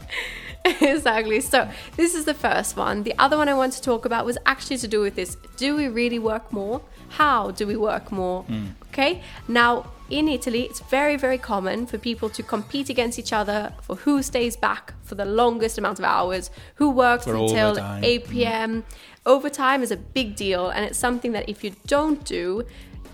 exactly. 0.65 1.39
So 1.41 1.69
this 1.95 2.15
is 2.15 2.25
the 2.25 2.33
first 2.33 2.77
one. 2.77 3.03
The 3.03 3.15
other 3.17 3.37
one 3.37 3.47
I 3.49 3.53
want 3.53 3.73
to 3.73 3.81
talk 3.81 4.05
about 4.05 4.25
was 4.25 4.37
actually 4.45 4.77
to 4.77 4.87
do 4.87 5.01
with 5.01 5.15
this. 5.15 5.37
Do 5.57 5.75
we 5.75 5.87
really 5.87 6.19
work 6.19 6.51
more? 6.51 6.81
How 7.09 7.51
do 7.51 7.67
we 7.67 7.75
work 7.75 8.11
more? 8.11 8.43
Hmm. 8.43 8.67
Okay. 8.89 9.21
Now 9.47 9.91
in 10.11 10.27
Italy, 10.27 10.63
it's 10.63 10.81
very, 10.81 11.15
very 11.15 11.37
common 11.37 11.85
for 11.85 11.97
people 11.97 12.29
to 12.29 12.43
compete 12.43 12.89
against 12.89 13.17
each 13.17 13.33
other 13.33 13.73
for 13.81 13.95
who 13.95 14.21
stays 14.21 14.55
back 14.55 14.93
for 15.03 15.15
the 15.15 15.25
longest 15.25 15.77
amount 15.77 15.99
of 15.99 16.05
hours, 16.05 16.51
who 16.75 16.89
works 16.89 17.23
For 17.23 17.35
until 17.35 17.77
8 17.79 18.29
p.m. 18.29 18.83
Overtime 19.25 19.81
is 19.81 19.91
a 19.91 19.97
big 19.97 20.35
deal, 20.35 20.69
and 20.69 20.85
it's 20.85 20.99
something 20.99 21.31
that 21.31 21.47
if 21.49 21.63
you 21.63 21.71
don't 21.87 22.23
do, 22.25 22.63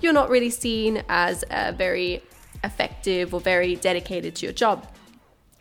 you're 0.02 0.14
not 0.14 0.30
really 0.30 0.50
seen 0.50 1.04
as 1.08 1.44
uh, 1.44 1.74
very 1.78 2.22
effective 2.64 3.34
or 3.34 3.40
very 3.40 3.76
dedicated 3.76 4.36
to 4.36 4.46
your 4.46 4.54
job. 4.54 4.88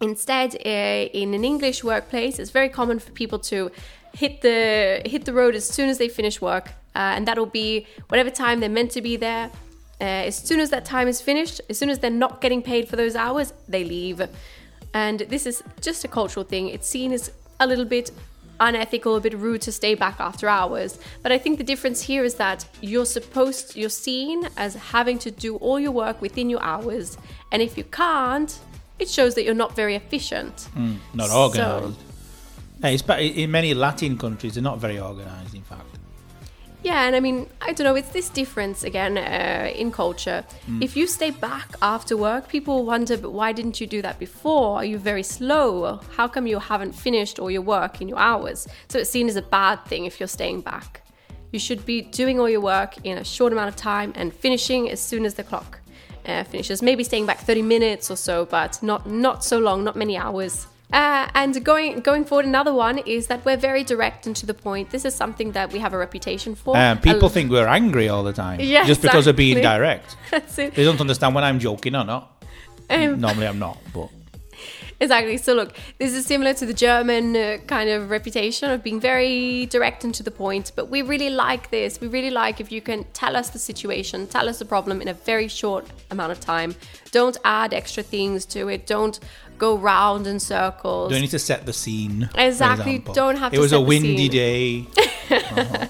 Instead, 0.01 0.55
uh, 0.64 0.68
in 1.12 1.35
an 1.35 1.44
English 1.44 1.85
workplace, 1.85 2.38
it's 2.38 2.51
very 2.51 2.68
common 2.68 2.99
for 2.99 3.12
people 3.12 3.38
to 3.38 3.70
hit 4.12 4.40
the 4.40 5.03
hit 5.05 5.25
the 5.25 5.33
road 5.33 5.55
as 5.55 5.68
soon 5.68 5.88
as 5.88 5.99
they 5.99 6.09
finish 6.09 6.40
work, 6.40 6.68
uh, 6.94 7.14
and 7.16 7.27
that'll 7.27 7.46
be 7.46 7.87
whatever 8.09 8.31
time 8.31 8.61
they're 8.61 8.68
meant 8.68 8.90
to 8.90 9.03
be 9.03 9.16
there. 9.16 9.51
Uh, 10.01 10.05
as 10.05 10.37
soon 10.37 10.61
as 10.61 10.71
that 10.71 10.85
time 10.85 11.09
is 11.09 11.21
finished, 11.21 11.61
as 11.71 11.79
soon 11.79 11.89
as 11.91 11.99
they're 12.01 12.11
not 12.11 12.41
getting 12.41 12.63
paid 12.63 12.89
for 12.89 12.97
those 12.97 13.17
hours, 13.17 13.53
they 13.69 13.83
leave. 13.85 14.21
And 14.93 15.21
this 15.21 15.47
is 15.47 15.63
just 15.81 16.05
a 16.05 16.09
cultural 16.09 16.45
thing. 16.45 16.69
It's 16.69 16.89
seen 16.89 17.13
as 17.13 17.31
a 17.61 17.67
little 17.67 17.85
bit 17.87 18.11
unethical, 18.61 19.17
a 19.17 19.21
bit 19.21 19.35
rude 19.35 19.63
to 19.63 19.73
stay 19.73 19.95
back 19.95 20.17
after 20.21 20.49
hours. 20.49 20.99
But 21.23 21.33
I 21.33 21.39
think 21.39 21.59
the 21.59 21.65
difference 21.65 22.03
here 22.03 22.25
is 22.25 22.35
that 22.35 22.67
you're 22.81 23.07
supposed, 23.07 23.77
you're 23.77 23.91
seen 23.91 24.49
as 24.57 24.75
having 24.75 25.19
to 25.21 25.31
do 25.31 25.57
all 25.57 25.79
your 25.81 25.93
work 25.93 26.21
within 26.23 26.49
your 26.51 26.63
hours, 26.63 27.19
and 27.53 27.63
if 27.63 27.77
you 27.77 27.85
can't, 27.85 28.59
it 28.99 29.09
shows 29.09 29.35
that 29.35 29.45
you're 29.45 29.55
not 29.55 29.77
very 29.77 29.95
efficient. 29.95 30.69
Not 31.15 31.29
So- 31.29 31.37
organised. 31.43 31.99
Hey, 32.83 32.95
it's, 32.95 33.05
in 33.19 33.51
many 33.51 33.73
Latin 33.73 34.19
countries, 34.19 34.55
they're 34.55 34.63
not 34.63 34.79
very 34.79 34.99
fact. 34.99 35.56
Yeah, 36.87 37.03
and 37.09 37.16
I 37.16 37.20
mean, 37.20 37.49
I 37.61 37.72
don't 37.72 37.85
know, 37.85 37.96
it's 37.96 38.11
this 38.11 38.29
difference 38.29 38.85
again 38.85 39.18
uh, 39.18 39.72
in 39.75 39.90
culture. 39.90 40.44
If 40.81 40.96
you 40.96 41.09
stay 41.09 41.33
back 41.33 41.75
after 41.83 42.16
work, 42.16 42.49
people 42.49 42.85
wonder, 42.85 43.16
but 43.16 43.33
why 43.33 43.51
didn't 43.51 43.81
you 43.81 43.88
do 43.88 44.01
that 44.03 44.20
before? 44.20 44.77
Are 44.77 44.85
you 44.85 44.96
very 44.96 45.25
slow? 45.25 45.99
How 46.16 46.29
come 46.29 46.46
you 46.46 46.61
haven't 46.61 46.92
finished 46.92 47.40
all 47.40 47.51
your 47.51 47.62
work 47.62 48.01
in 48.01 48.07
your 48.07 48.20
hours? 48.20 48.68
So 48.88 49.01
it's 49.01 49.11
seen 49.11 49.27
as 49.27 49.35
a 49.35 49.42
bad 49.42 49.85
thing 49.87 50.05
if 50.05 50.20
you're 50.20 50.29
staying 50.29 50.61
back. 50.61 51.03
You 51.51 51.59
should 51.59 51.85
be 51.85 52.03
doing 52.03 52.38
all 52.38 52.49
your 52.49 52.61
work 52.61 53.05
in 53.05 53.18
a 53.18 53.25
short 53.25 53.53
amount 53.53 53.68
of 53.68 53.75
time 53.75 54.12
and 54.14 54.33
finishing 54.33 54.88
as 54.88 55.01
soon 55.01 55.25
as 55.27 55.35
the 55.35 55.42
clock 55.42 55.81
uh, 56.25 56.44
finishes. 56.44 56.83
Maybe 56.83 57.03
staying 57.03 57.27
back 57.27 57.40
30 57.40 57.62
minutes 57.62 58.12
or 58.12 58.16
so, 58.16 58.46
but 58.46 58.81
not 58.81 59.11
not 59.11 59.42
so 59.42 59.59
long, 59.59 59.83
not 59.83 59.96
many 59.96 60.16
hours. 60.16 60.68
Uh, 60.92 61.29
and 61.35 61.64
going 61.64 62.01
going 62.01 62.25
forward, 62.25 62.46
another 62.46 62.72
one 62.72 62.99
is 62.99 63.27
that 63.27 63.44
we're 63.44 63.57
very 63.57 63.83
direct 63.83 64.27
and 64.27 64.37
to 64.37 64.46
the 64.46 64.55
point. 64.55 64.90
This 64.90 65.05
is 65.05 65.14
something 65.14 65.53
that 65.53 65.72
we 65.72 65.81
have 65.81 65.92
a 65.92 65.99
reputation 65.99 66.55
for. 66.55 66.77
Um, 66.77 66.99
people 67.01 67.27
A- 67.27 67.31
think 67.31 67.51
we're 67.51 67.66
angry 67.66 68.09
all 68.09 68.22
the 68.22 68.33
time. 68.33 68.61
Yeah, 68.61 68.87
just 68.87 69.03
because 69.03 69.27
of 69.27 69.35
being 69.37 69.61
direct. 69.61 70.16
That's 70.31 70.59
it. 70.59 70.75
They 70.75 70.85
don't 70.85 71.01
understand 71.01 71.35
when 71.35 71.44
I'm 71.44 71.59
joking 71.59 71.96
or 71.96 72.05
not. 72.05 72.44
Um, 72.88 73.20
Normally 73.20 73.49
I'm 73.49 73.59
not, 73.59 73.79
but 73.92 74.11
Exactly. 75.01 75.37
So 75.37 75.53
look, 75.53 75.77
this 75.99 76.14
is 76.14 76.25
similar 76.25 76.55
to 76.55 76.64
the 76.64 76.72
German 76.72 77.37
uh, 77.37 77.59
kind 77.66 77.90
of 77.90 78.09
reputation 78.09 78.70
of 78.70 78.83
being 78.83 78.99
very 78.99 79.66
direct 79.66 80.05
and 80.05 80.14
to 80.14 80.22
the 80.22 80.31
point. 80.31 80.72
But 80.75 80.88
we 80.88 81.03
really 81.03 81.31
like 81.31 81.70
this. 81.70 82.01
We 82.01 82.09
really 82.09 82.31
like 82.31 82.61
if 82.61 82.72
you 82.72 82.81
can 82.81 83.05
tell 83.12 83.37
us 83.37 83.51
the 83.51 83.59
situation, 83.59 84.27
tell 84.27 84.49
us 84.49 84.59
the 84.59 84.64
problem 84.64 85.03
in 85.03 85.09
a 85.09 85.14
very 85.14 85.49
short 85.49 85.87
amount 86.11 86.33
of 86.33 86.40
time. 86.40 86.75
Don't 87.11 87.37
add 87.44 87.75
extra 87.75 88.03
things 88.03 88.46
to 88.46 88.68
it. 88.68 88.87
Don't 88.87 89.20
go 89.59 89.77
round 89.77 90.27
in 90.27 90.38
circles. 90.40 91.11
don't 91.11 91.21
need 91.21 91.31
to 91.31 91.38
set 91.38 91.66
the 91.66 91.73
scene. 91.73 92.29
Exactly, 92.35 92.99
don't 92.99 93.37
have 93.37 93.53
to. 93.53 93.59
It 93.59 93.61
was 93.61 93.73
a 93.73 93.81
windy 93.81 94.29
day. 94.29 94.87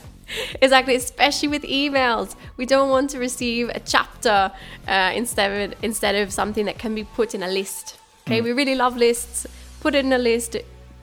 Exactly, 0.60 0.96
especially 0.96 1.48
with 1.48 1.62
emails. 1.62 2.34
We 2.56 2.66
don't 2.66 2.90
want 2.90 3.10
to 3.10 3.18
receive 3.18 3.68
a 3.68 3.80
chapter 3.80 4.52
uh, 4.88 5.12
instead 5.14 5.72
of, 5.72 5.84
instead 5.84 6.14
of 6.16 6.32
something 6.32 6.66
that 6.66 6.78
can 6.78 6.94
be 6.94 7.04
put 7.04 7.34
in 7.34 7.42
a 7.42 7.48
list. 7.48 7.98
Okay, 8.26 8.40
we 8.40 8.52
really 8.52 8.74
love 8.74 8.96
lists. 8.96 9.46
Put 9.80 9.94
it 9.94 10.04
in 10.04 10.12
a 10.12 10.18
list. 10.18 10.56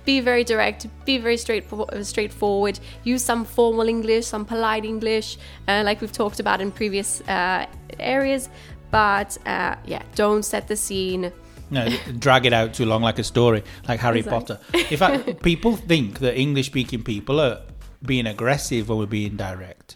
Be 0.03 0.19
very 0.19 0.43
direct. 0.43 0.87
Be 1.05 1.17
very 1.17 1.37
straight 1.37 1.65
straightforward. 2.01 2.79
Use 3.05 3.23
some 3.23 3.45
formal 3.45 3.87
English, 3.87 4.25
some 4.25 4.43
polite 4.43 4.83
English, 4.83 5.37
uh, 5.69 5.83
like 5.85 6.01
we've 6.01 6.11
talked 6.11 6.41
about 6.41 6.59
in 6.59 6.71
previous 6.71 7.21
uh, 7.21 7.65
areas. 7.99 8.49
But 8.91 9.37
uh, 9.45 9.75
yeah, 9.85 10.03
don't 10.15 10.43
set 10.43 10.67
the 10.67 10.75
scene. 10.75 11.31
No, 11.73 11.89
drag 12.19 12.45
it 12.45 12.53
out 12.53 12.73
too 12.73 12.85
long 12.85 13.01
like 13.01 13.19
a 13.19 13.23
story, 13.23 13.63
like 13.87 13.99
Harry 13.99 14.19
Exactly. 14.19 14.55
Potter. 14.55 14.87
In 14.91 14.97
fact, 14.97 15.41
people 15.51 15.75
think 15.75 16.19
that 16.19 16.37
English 16.37 16.67
speaking 16.67 17.03
people 17.03 17.39
are 17.41 17.61
being 18.05 18.27
aggressive 18.27 18.89
when 18.89 18.97
we're 18.99 19.05
being 19.07 19.35
direct. 19.35 19.95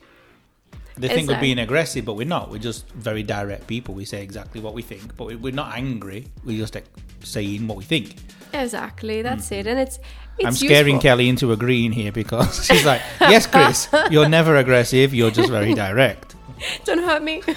They 0.97 1.07
think 1.09 1.27
we're 1.29 1.39
being 1.39 1.59
aggressive, 1.59 2.05
but 2.05 2.15
we're 2.15 2.25
not. 2.25 2.49
We're 2.49 2.57
just 2.57 2.89
very 2.93 3.21
direct 3.21 3.67
people. 3.67 3.93
We 3.93 4.03
say 4.05 4.23
exactly 4.23 4.59
what 4.61 4.73
we 4.73 4.81
think, 4.81 5.15
but 5.15 5.27
we- 5.27 5.35
we're 5.35 5.53
not 5.53 5.75
angry. 5.77 6.25
We're 6.43 6.57
just 6.57 6.75
saying 7.23 7.67
what 7.67 7.77
we 7.77 7.83
think. 7.83 8.15
Exactly, 8.53 9.21
that's 9.21 9.51
it. 9.51 9.59
Mm-hmm. 9.59 9.67
And 9.69 9.79
it's, 9.79 9.99
it's 10.39 10.47
I'm 10.47 10.53
scaring 10.53 10.95
useful. 10.95 11.01
Kelly 11.01 11.29
into 11.29 11.51
agreeing 11.51 11.91
here 11.91 12.11
because 12.11 12.65
she's 12.67 12.85
like, 12.85 13.01
"Yes, 13.21 13.45
Chris, 13.45 13.87
you're 14.09 14.27
never 14.29 14.55
aggressive. 14.55 15.13
You're 15.13 15.29
just 15.29 15.49
very 15.51 15.75
direct. 15.75 16.33
Don't 16.85 17.03
hurt 17.03 17.23
me. 17.23 17.41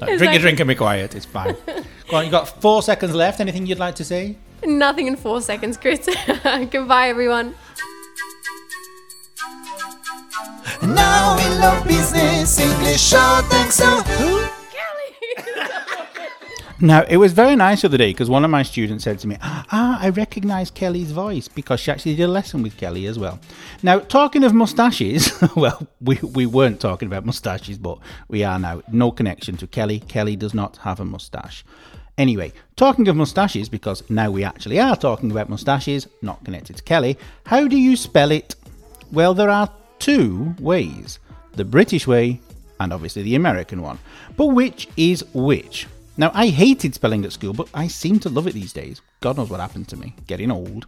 Like, 0.00 0.16
drink 0.16 0.32
your 0.32 0.40
drink 0.40 0.60
and 0.60 0.68
be 0.68 0.74
quiet. 0.74 1.14
It's 1.14 1.26
fine." 1.26 1.54
Go 2.08 2.16
on, 2.16 2.24
you 2.24 2.30
got 2.30 2.48
four 2.62 2.82
seconds 2.82 3.14
left. 3.14 3.38
Anything 3.38 3.66
you'd 3.66 3.78
like 3.78 3.96
to 3.96 4.04
say? 4.04 4.36
Nothing 4.64 5.06
in 5.08 5.16
four 5.16 5.42
seconds, 5.42 5.76
Chris. 5.76 6.08
Goodbye, 6.70 7.08
everyone. 7.08 7.54
And 10.80 10.94
now 10.94 11.36
we 11.36 11.44
love 11.58 11.86
business, 11.86 12.58
English 12.58 13.02
short 13.02 13.44
and 13.52 13.70
so. 13.70 14.50
Now, 16.82 17.02
it 17.02 17.18
was 17.18 17.34
very 17.34 17.56
nice 17.56 17.82
the 17.82 17.88
other 17.88 17.98
day 17.98 18.10
because 18.10 18.30
one 18.30 18.42
of 18.42 18.50
my 18.50 18.62
students 18.62 19.04
said 19.04 19.18
to 19.18 19.28
me, 19.28 19.36
Ah, 19.42 19.98
I 20.00 20.08
recognise 20.08 20.70
Kelly's 20.70 21.10
voice 21.10 21.46
because 21.46 21.78
she 21.78 21.90
actually 21.90 22.16
did 22.16 22.24
a 22.24 22.28
lesson 22.28 22.62
with 22.62 22.78
Kelly 22.78 23.04
as 23.04 23.18
well. 23.18 23.38
Now, 23.82 23.98
talking 23.98 24.44
of 24.44 24.54
moustaches, 24.54 25.30
well, 25.56 25.86
we, 26.00 26.18
we 26.22 26.46
weren't 26.46 26.80
talking 26.80 27.06
about 27.06 27.26
moustaches, 27.26 27.76
but 27.76 27.98
we 28.28 28.44
are 28.44 28.58
now. 28.58 28.82
No 28.90 29.10
connection 29.10 29.58
to 29.58 29.66
Kelly. 29.66 30.00
Kelly 30.00 30.36
does 30.36 30.54
not 30.54 30.78
have 30.78 31.00
a 31.00 31.04
moustache. 31.04 31.66
Anyway, 32.16 32.50
talking 32.76 33.08
of 33.08 33.16
moustaches, 33.16 33.68
because 33.68 34.08
now 34.08 34.30
we 34.30 34.42
actually 34.42 34.80
are 34.80 34.96
talking 34.96 35.30
about 35.30 35.50
moustaches, 35.50 36.08
not 36.22 36.42
connected 36.44 36.76
to 36.76 36.82
Kelly, 36.82 37.18
how 37.44 37.68
do 37.68 37.76
you 37.76 37.94
spell 37.94 38.30
it? 38.30 38.54
Well, 39.12 39.34
there 39.34 39.50
are 39.50 39.70
two 39.98 40.54
ways 40.58 41.18
the 41.52 41.64
British 41.64 42.06
way 42.06 42.40
and 42.78 42.92
obviously 42.92 43.22
the 43.22 43.34
American 43.34 43.82
one. 43.82 43.98
But 44.38 44.46
which 44.46 44.88
is 44.96 45.24
which? 45.34 45.86
Now, 46.20 46.30
I 46.34 46.48
hated 46.48 46.94
spelling 46.94 47.24
at 47.24 47.32
school, 47.32 47.54
but 47.54 47.70
I 47.72 47.88
seem 47.88 48.20
to 48.20 48.28
love 48.28 48.46
it 48.46 48.52
these 48.52 48.74
days. 48.74 49.00
God 49.22 49.38
knows 49.38 49.48
what 49.48 49.58
happened 49.58 49.88
to 49.88 49.96
me, 49.96 50.14
getting 50.26 50.50
old. 50.50 50.84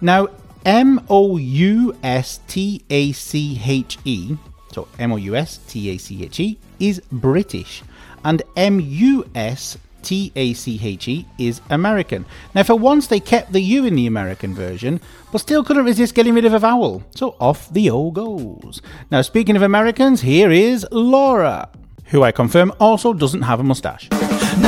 Now, 0.00 0.28
M 0.64 0.98
O 1.10 1.36
U 1.36 1.94
S 2.02 2.40
T 2.48 2.82
A 2.88 3.12
C 3.12 3.60
H 3.62 3.98
E, 4.06 4.34
so 4.72 4.88
M 4.98 5.12
O 5.12 5.16
U 5.16 5.36
S 5.36 5.58
T 5.68 5.90
A 5.90 5.98
C 5.98 6.24
H 6.24 6.40
E, 6.40 6.58
is 6.80 7.02
British, 7.12 7.82
and 8.24 8.40
M 8.56 8.80
U 8.80 9.28
S 9.34 9.76
T 10.02 10.32
A 10.36 10.54
C 10.54 10.80
H 10.82 11.06
E 11.06 11.26
is 11.36 11.60
American. 11.68 12.24
Now, 12.54 12.62
for 12.62 12.76
once, 12.76 13.08
they 13.08 13.20
kept 13.20 13.52
the 13.52 13.60
U 13.60 13.84
in 13.84 13.94
the 13.94 14.06
American 14.06 14.54
version, 14.54 15.02
but 15.32 15.42
still 15.42 15.62
couldn't 15.62 15.84
resist 15.84 16.14
getting 16.14 16.32
rid 16.32 16.46
of 16.46 16.54
a 16.54 16.58
vowel, 16.58 17.04
so 17.14 17.36
off 17.38 17.70
the 17.74 17.90
O 17.90 18.10
goes. 18.10 18.80
Now, 19.10 19.20
speaking 19.20 19.54
of 19.54 19.60
Americans, 19.60 20.22
here 20.22 20.50
is 20.50 20.86
Laura, 20.90 21.68
who 22.06 22.22
I 22.22 22.32
confirm 22.32 22.72
also 22.80 23.12
doesn't 23.12 23.42
have 23.42 23.60
a 23.60 23.64
mustache. 23.64 24.08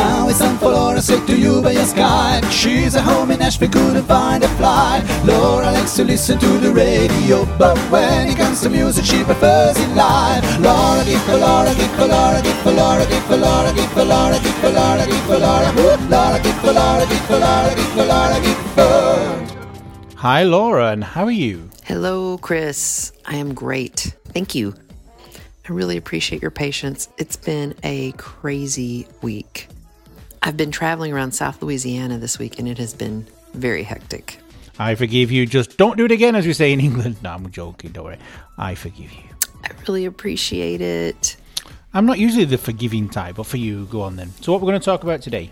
Now 0.04 0.28
it's 0.28 0.38
time 0.38 0.58
for 0.58 0.68
Laura 0.68 1.00
straight 1.00 1.26
to 1.28 1.34
you 1.34 1.62
by 1.62 1.74
Skype. 1.76 2.44
She's 2.50 2.94
at 2.94 3.04
home 3.04 3.30
in 3.30 3.38
Nashville, 3.38 3.70
couldn't 3.70 4.04
find 4.04 4.44
a 4.44 4.48
flight. 4.60 5.02
Laura 5.24 5.72
likes 5.72 5.96
to 5.96 6.04
listen 6.04 6.38
to 6.40 6.50
the 6.58 6.70
radio, 6.70 7.46
but 7.56 7.78
when 7.90 8.28
it 8.28 8.36
comes 8.36 8.60
to 8.64 8.68
music, 8.68 9.06
she 9.06 9.24
prefers 9.24 9.78
it 9.78 9.88
live. 9.96 10.44
Laura, 10.60 11.02
give 11.06 11.22
for 11.22 11.38
Laura, 11.38 11.74
give 11.74 11.90
for 11.96 12.06
Laura, 12.06 12.42
give 12.42 12.58
for 12.64 12.72
Laura, 12.72 13.06
give 13.06 13.24
for 13.24 13.36
Laura, 13.36 13.72
give 13.72 13.90
for 13.92 14.04
Laura, 14.04 14.38
give 14.44 14.56
for 14.62 14.72
Laura, 14.78 15.06
give 15.06 15.24
for 15.24 15.38
Laura. 15.38 15.72
Woo! 15.72 16.08
Laura, 16.10 16.38
give 16.42 16.60
for 16.60 16.72
Laura, 16.72 17.06
give 17.06 17.24
for 17.24 17.38
Laura, 17.38 17.74
give 17.74 17.92
for 17.96 18.04
Laura, 18.04 18.40
give 18.44 18.62
for. 18.76 20.16
Hi, 20.16 20.42
Laura, 20.42 20.90
and 20.90 21.02
how 21.02 21.24
are 21.24 21.30
you? 21.30 21.70
Hello, 21.84 22.36
Chris. 22.36 23.10
I 23.24 23.36
am 23.36 23.54
great. 23.54 24.14
Thank 24.34 24.54
you. 24.54 24.74
I 25.66 25.72
really 25.72 25.96
appreciate 25.96 26.42
your 26.42 26.50
patience. 26.50 27.08
It's 27.16 27.36
been 27.36 27.74
a 27.82 28.12
crazy 28.12 29.08
week. 29.22 29.68
I've 30.46 30.56
been 30.56 30.70
traveling 30.70 31.12
around 31.12 31.32
South 31.32 31.62
Louisiana 31.62 32.18
this 32.18 32.38
week 32.38 32.58
and 32.58 32.68
it 32.68 32.76
has 32.78 32.92
been 32.92 33.26
very 33.54 33.82
hectic. 33.82 34.38
I 34.78 34.94
forgive 34.94 35.30
you. 35.32 35.46
Just 35.46 35.78
don't 35.78 35.96
do 35.96 36.04
it 36.04 36.12
again, 36.12 36.34
as 36.36 36.46
we 36.46 36.52
say 36.52 36.72
in 36.72 36.80
England. 36.80 37.16
No, 37.22 37.30
I'm 37.30 37.50
joking. 37.50 37.92
Don't 37.92 38.04
worry. 38.04 38.18
I 38.58 38.74
forgive 38.74 39.10
you. 39.12 39.22
I 39.64 39.70
really 39.88 40.04
appreciate 40.04 40.80
it. 40.80 41.36
I'm 41.94 42.06
not 42.06 42.18
usually 42.18 42.44
the 42.44 42.58
forgiving 42.58 43.08
type, 43.08 43.36
but 43.36 43.46
for 43.46 43.56
you, 43.56 43.86
go 43.86 44.02
on 44.02 44.16
then. 44.16 44.32
So, 44.40 44.52
what 44.52 44.60
we're 44.60 44.66
going 44.66 44.80
to 44.80 44.84
talk 44.84 45.04
about 45.04 45.22
today? 45.22 45.50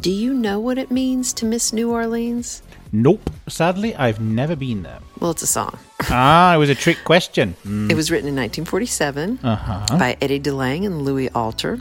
Do 0.00 0.10
you 0.10 0.32
know 0.32 0.58
what 0.60 0.78
it 0.78 0.90
means 0.90 1.32
to 1.34 1.44
miss 1.44 1.72
New 1.72 1.90
Orleans? 1.90 2.62
Nope. 2.92 3.28
Sadly, 3.48 3.94
I've 3.96 4.20
never 4.20 4.54
been 4.56 4.82
there. 4.84 5.00
Well, 5.18 5.32
it's 5.32 5.42
a 5.42 5.46
song. 5.48 5.76
ah, 6.08 6.54
it 6.54 6.58
was 6.58 6.70
a 6.70 6.74
trick 6.76 6.98
question. 7.04 7.54
It 7.90 7.94
was 7.96 8.10
written 8.10 8.28
in 8.28 8.36
1947 8.36 9.40
Uh-huh. 9.42 9.98
by 9.98 10.16
Eddie 10.22 10.40
DeLange 10.40 10.86
and 10.86 11.02
Louis 11.02 11.28
Alter, 11.30 11.80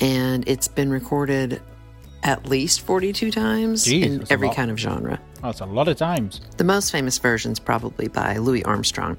and 0.00 0.48
it's 0.48 0.68
been 0.68 0.90
recorded 0.90 1.62
at 2.22 2.46
least 2.48 2.80
42 2.80 3.30
times 3.30 3.86
Jeez, 3.86 4.02
in 4.02 4.26
every 4.30 4.50
kind 4.50 4.70
of 4.70 4.78
genre. 4.78 5.20
Oh, 5.42 5.46
That's 5.48 5.60
a 5.60 5.66
lot 5.66 5.88
of 5.88 5.96
times. 5.96 6.40
The 6.56 6.64
most 6.64 6.90
famous 6.90 7.18
version's 7.18 7.58
probably 7.60 8.08
by 8.08 8.38
Louis 8.38 8.64
Armstrong. 8.64 9.16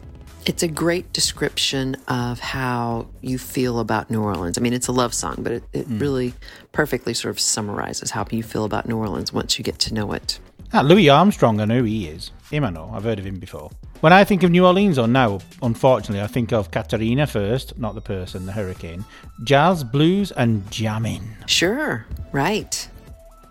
It's 0.48 0.64
a 0.64 0.68
great 0.70 1.12
description 1.12 1.98
of 2.08 2.40
how 2.40 3.08
you 3.20 3.38
feel 3.38 3.80
about 3.82 4.10
New 4.10 4.24
Orleans. 4.24 4.58
I 4.58 4.62
mean, 4.62 4.72
it's 4.72 4.88
a 4.88 4.94
love 4.94 5.14
song, 5.14 5.36
but 5.40 5.52
it, 5.52 5.64
it 5.74 5.86
really 5.90 6.34
perfectly 6.72 7.14
sort 7.14 7.32
of 7.32 7.40
summarizes 7.42 8.12
how 8.12 8.26
you 8.32 8.44
feel 8.44 8.64
about 8.64 8.88
New 8.88 8.96
Orleans 8.96 9.34
once 9.34 9.60
you 9.60 9.66
get 9.66 9.78
to 9.80 9.94
know 9.94 10.14
it. 10.14 10.40
Ah, 10.72 10.80
Louis 10.80 11.10
Armstrong, 11.10 11.60
I 11.60 11.66
know 11.66 11.80
who 11.80 11.84
he 11.84 12.08
is. 12.08 12.32
Him 12.50 12.64
I 12.64 12.70
know. 12.70 12.90
I've 12.94 13.04
heard 13.04 13.20
of 13.20 13.26
him 13.26 13.40
before. 13.40 13.72
When 14.00 14.14
I 14.14 14.24
think 14.24 14.42
of 14.44 14.52
New 14.52 14.66
Orleans, 14.66 14.98
or 14.98 15.06
now, 15.06 15.40
unfortunately, 15.62 16.24
I 16.24 16.28
think 16.28 16.54
of 16.54 16.72
Katarina 16.72 17.28
first, 17.28 17.78
not 17.78 17.94
the 17.94 18.00
person, 18.00 18.46
the 18.46 18.54
hurricane. 18.54 19.04
Jazz, 19.44 19.84
blues, 19.84 20.32
and 20.32 20.72
jamming. 20.72 21.28
Sure, 21.46 22.06
right. 22.32 22.88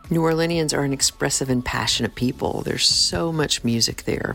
New 0.09 0.23
Orleanians 0.23 0.73
are 0.75 0.83
an 0.83 0.95
expressive 0.95 1.51
and 1.51 1.63
passionate 1.63 2.15
people. 2.15 2.63
There's 2.63 2.87
so 2.87 3.33
much 3.35 3.65
music 3.65 4.05
there, 4.05 4.35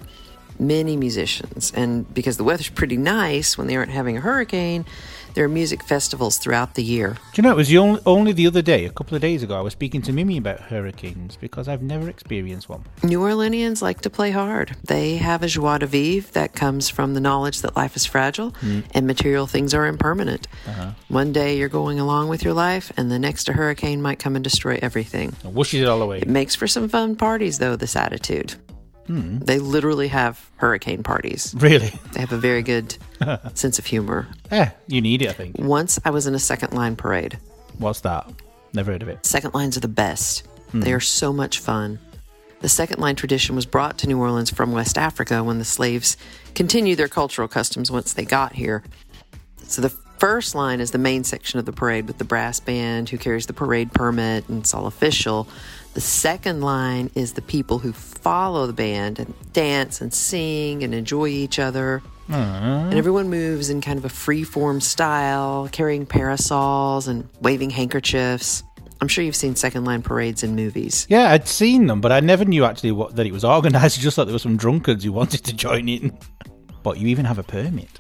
many 0.61 0.95
musicians. 0.95 1.73
And 1.75 2.11
because 2.13 2.37
the 2.37 2.43
weather's 2.43 2.69
pretty 2.69 2.97
nice 2.97 3.57
when 3.57 3.67
they 3.67 3.75
aren't 3.75 3.91
having 3.91 4.15
a 4.15 4.21
hurricane, 4.21 4.85
there 5.33 5.45
are 5.45 5.49
music 5.49 5.81
festivals 5.83 6.37
throughout 6.37 6.75
the 6.75 6.83
year. 6.83 7.17
Do 7.33 7.41
you 7.41 7.43
know, 7.43 7.51
it 7.51 7.55
was 7.55 7.69
the 7.69 7.77
only, 7.77 8.01
only 8.05 8.31
the 8.33 8.47
other 8.47 8.61
day, 8.61 8.85
a 8.85 8.89
couple 8.89 9.15
of 9.15 9.21
days 9.21 9.43
ago, 9.43 9.57
I 9.57 9.61
was 9.61 9.73
speaking 9.73 10.01
to 10.03 10.11
Mimi 10.11 10.37
about 10.37 10.59
hurricanes 10.59 11.37
because 11.37 11.67
I've 11.67 11.81
never 11.81 12.09
experienced 12.09 12.67
one. 12.69 12.83
New 13.01 13.21
Orleanians 13.21 13.81
like 13.81 14.01
to 14.01 14.09
play 14.09 14.31
hard. 14.31 14.75
They 14.83 15.17
have 15.17 15.41
a 15.41 15.47
joie 15.47 15.77
de 15.77 15.87
vivre 15.87 16.31
that 16.33 16.53
comes 16.53 16.89
from 16.89 17.13
the 17.13 17.21
knowledge 17.21 17.61
that 17.61 17.77
life 17.77 17.95
is 17.95 18.05
fragile 18.05 18.51
mm. 18.51 18.83
and 18.91 19.07
material 19.07 19.47
things 19.47 19.73
are 19.73 19.87
impermanent. 19.87 20.47
Uh-huh. 20.67 20.91
One 21.07 21.31
day 21.31 21.57
you're 21.57 21.69
going 21.69 21.99
along 21.99 22.27
with 22.27 22.43
your 22.43 22.53
life, 22.53 22.91
and 22.97 23.09
the 23.09 23.19
next 23.19 23.47
a 23.47 23.53
hurricane 23.53 24.01
might 24.01 24.19
come 24.19 24.35
and 24.35 24.43
destroy 24.43 24.79
everything. 24.81 25.31
Whooshes 25.43 25.81
it 25.81 25.87
all 25.87 26.01
away. 26.01 26.19
It 26.19 26.27
makes 26.27 26.55
for 26.55 26.67
some 26.67 26.89
fun 26.89 27.15
parties, 27.15 27.57
though, 27.57 27.75
this 27.77 27.95
attitude. 27.95 28.55
They 29.07 29.59
literally 29.59 30.07
have 30.07 30.49
hurricane 30.55 31.03
parties. 31.03 31.53
Really? 31.57 31.91
They 32.13 32.21
have 32.21 32.31
a 32.31 32.37
very 32.37 32.61
good 32.61 32.95
sense 33.55 33.77
of 33.77 33.85
humor. 33.85 34.27
Eh, 34.51 34.69
you 34.87 35.01
need 35.01 35.21
it, 35.21 35.29
I 35.29 35.33
think. 35.33 35.57
Once 35.59 35.99
I 36.05 36.11
was 36.11 36.27
in 36.27 36.35
a 36.35 36.39
second 36.39 36.73
line 36.73 36.95
parade. 36.95 37.37
What's 37.77 38.01
that? 38.01 38.29
Never 38.73 38.93
heard 38.93 39.01
of 39.01 39.09
it. 39.09 39.25
Second 39.25 39.53
lines 39.53 39.75
are 39.75 39.81
the 39.81 39.87
best. 39.89 40.47
They 40.73 40.93
are 40.93 41.01
so 41.01 41.33
much 41.33 41.59
fun. 41.59 41.99
The 42.61 42.69
second 42.69 43.01
line 43.01 43.17
tradition 43.17 43.55
was 43.55 43.65
brought 43.65 43.97
to 43.97 44.07
New 44.07 44.17
Orleans 44.19 44.49
from 44.49 44.71
West 44.71 44.97
Africa 44.97 45.43
when 45.43 45.57
the 45.59 45.65
slaves 45.65 46.15
continued 46.55 46.97
their 46.97 47.09
cultural 47.09 47.49
customs 47.49 47.91
once 47.91 48.13
they 48.13 48.23
got 48.23 48.53
here. 48.53 48.83
So 49.63 49.81
the 49.81 49.89
first 49.89 50.53
line 50.55 50.79
is 50.79 50.91
the 50.91 50.97
main 50.99 51.23
section 51.25 51.59
of 51.59 51.65
the 51.65 51.73
parade 51.73 52.07
with 52.07 52.19
the 52.19 52.23
brass 52.23 52.59
band 52.61 53.09
who 53.09 53.17
carries 53.17 53.47
the 53.47 53.53
parade 53.53 53.91
permit 53.91 54.47
and 54.47 54.59
it's 54.59 54.73
all 54.73 54.85
official. 54.85 55.47
The 55.93 56.01
second 56.01 56.61
line 56.61 57.11
is 57.15 57.33
the 57.33 57.41
people 57.41 57.79
who 57.79 57.91
follow 57.91 58.65
the 58.65 58.73
band 58.73 59.19
and 59.19 59.33
dance 59.51 59.99
and 59.99 60.13
sing 60.13 60.83
and 60.83 60.93
enjoy 60.93 61.27
each 61.27 61.59
other. 61.59 62.01
And 62.29 62.35
uh-huh. 62.35 62.97
everyone 62.97 63.29
moves 63.29 63.69
in 63.69 63.81
kind 63.81 63.99
of 63.99 64.05
a 64.05 64.09
free 64.09 64.43
form 64.43 64.79
style, 64.79 65.67
carrying 65.71 66.05
parasols 66.05 67.09
and 67.09 67.27
waving 67.41 67.71
handkerchiefs. 67.71 68.63
I'm 69.01 69.07
sure 69.07 69.23
you've 69.23 69.35
seen 69.35 69.55
second 69.55 69.83
line 69.83 70.01
parades 70.01 70.43
in 70.43 70.55
movies. 70.55 71.07
Yeah, 71.09 71.31
I'd 71.31 71.47
seen 71.47 71.87
them, 71.87 71.99
but 71.99 72.11
I 72.11 72.19
never 72.19 72.45
knew 72.45 72.63
actually 72.63 72.91
what 72.91 73.15
that 73.15 73.25
it 73.25 73.33
was 73.33 73.43
organised. 73.43 73.99
Just 73.99 74.17
like 74.17 74.27
there 74.27 74.35
were 74.35 74.39
some 74.39 74.57
drunkards 74.57 75.03
who 75.03 75.11
wanted 75.11 75.43
to 75.45 75.53
join 75.53 75.89
in. 75.89 76.17
But 76.83 76.97
you 76.97 77.07
even 77.07 77.25
have 77.25 77.37
a 77.37 77.43
permit. 77.43 77.99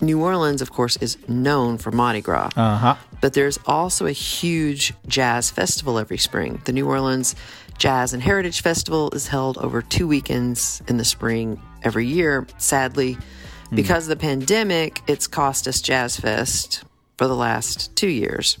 New 0.00 0.22
Orleans, 0.22 0.62
of 0.62 0.72
course, 0.72 0.96
is 0.98 1.18
known 1.28 1.76
for 1.76 1.90
Mardi 1.90 2.22
Gras. 2.22 2.50
Uh 2.56 2.76
huh. 2.76 2.96
But 3.20 3.34
there's 3.34 3.58
also 3.66 4.06
a 4.06 4.12
huge 4.12 4.94
jazz 5.06 5.50
festival 5.50 5.98
every 5.98 6.16
spring. 6.16 6.62
The 6.64 6.72
New 6.72 6.88
Orleans 6.88 7.34
Jazz 7.78 8.12
and 8.12 8.22
Heritage 8.22 8.62
Festival 8.62 9.10
is 9.12 9.26
held 9.26 9.56
over 9.58 9.80
two 9.80 10.06
weekends 10.06 10.82
in 10.86 10.98
the 10.98 11.04
spring 11.04 11.60
every 11.82 12.06
year. 12.06 12.46
Sadly, 12.58 13.16
because 13.74 14.04
of 14.04 14.10
the 14.10 14.22
pandemic, 14.22 15.00
it's 15.06 15.26
cost 15.26 15.66
us 15.66 15.80
Jazz 15.80 16.18
Fest 16.18 16.84
for 17.16 17.26
the 17.26 17.36
last 17.36 17.94
two 17.96 18.08
years. 18.08 18.58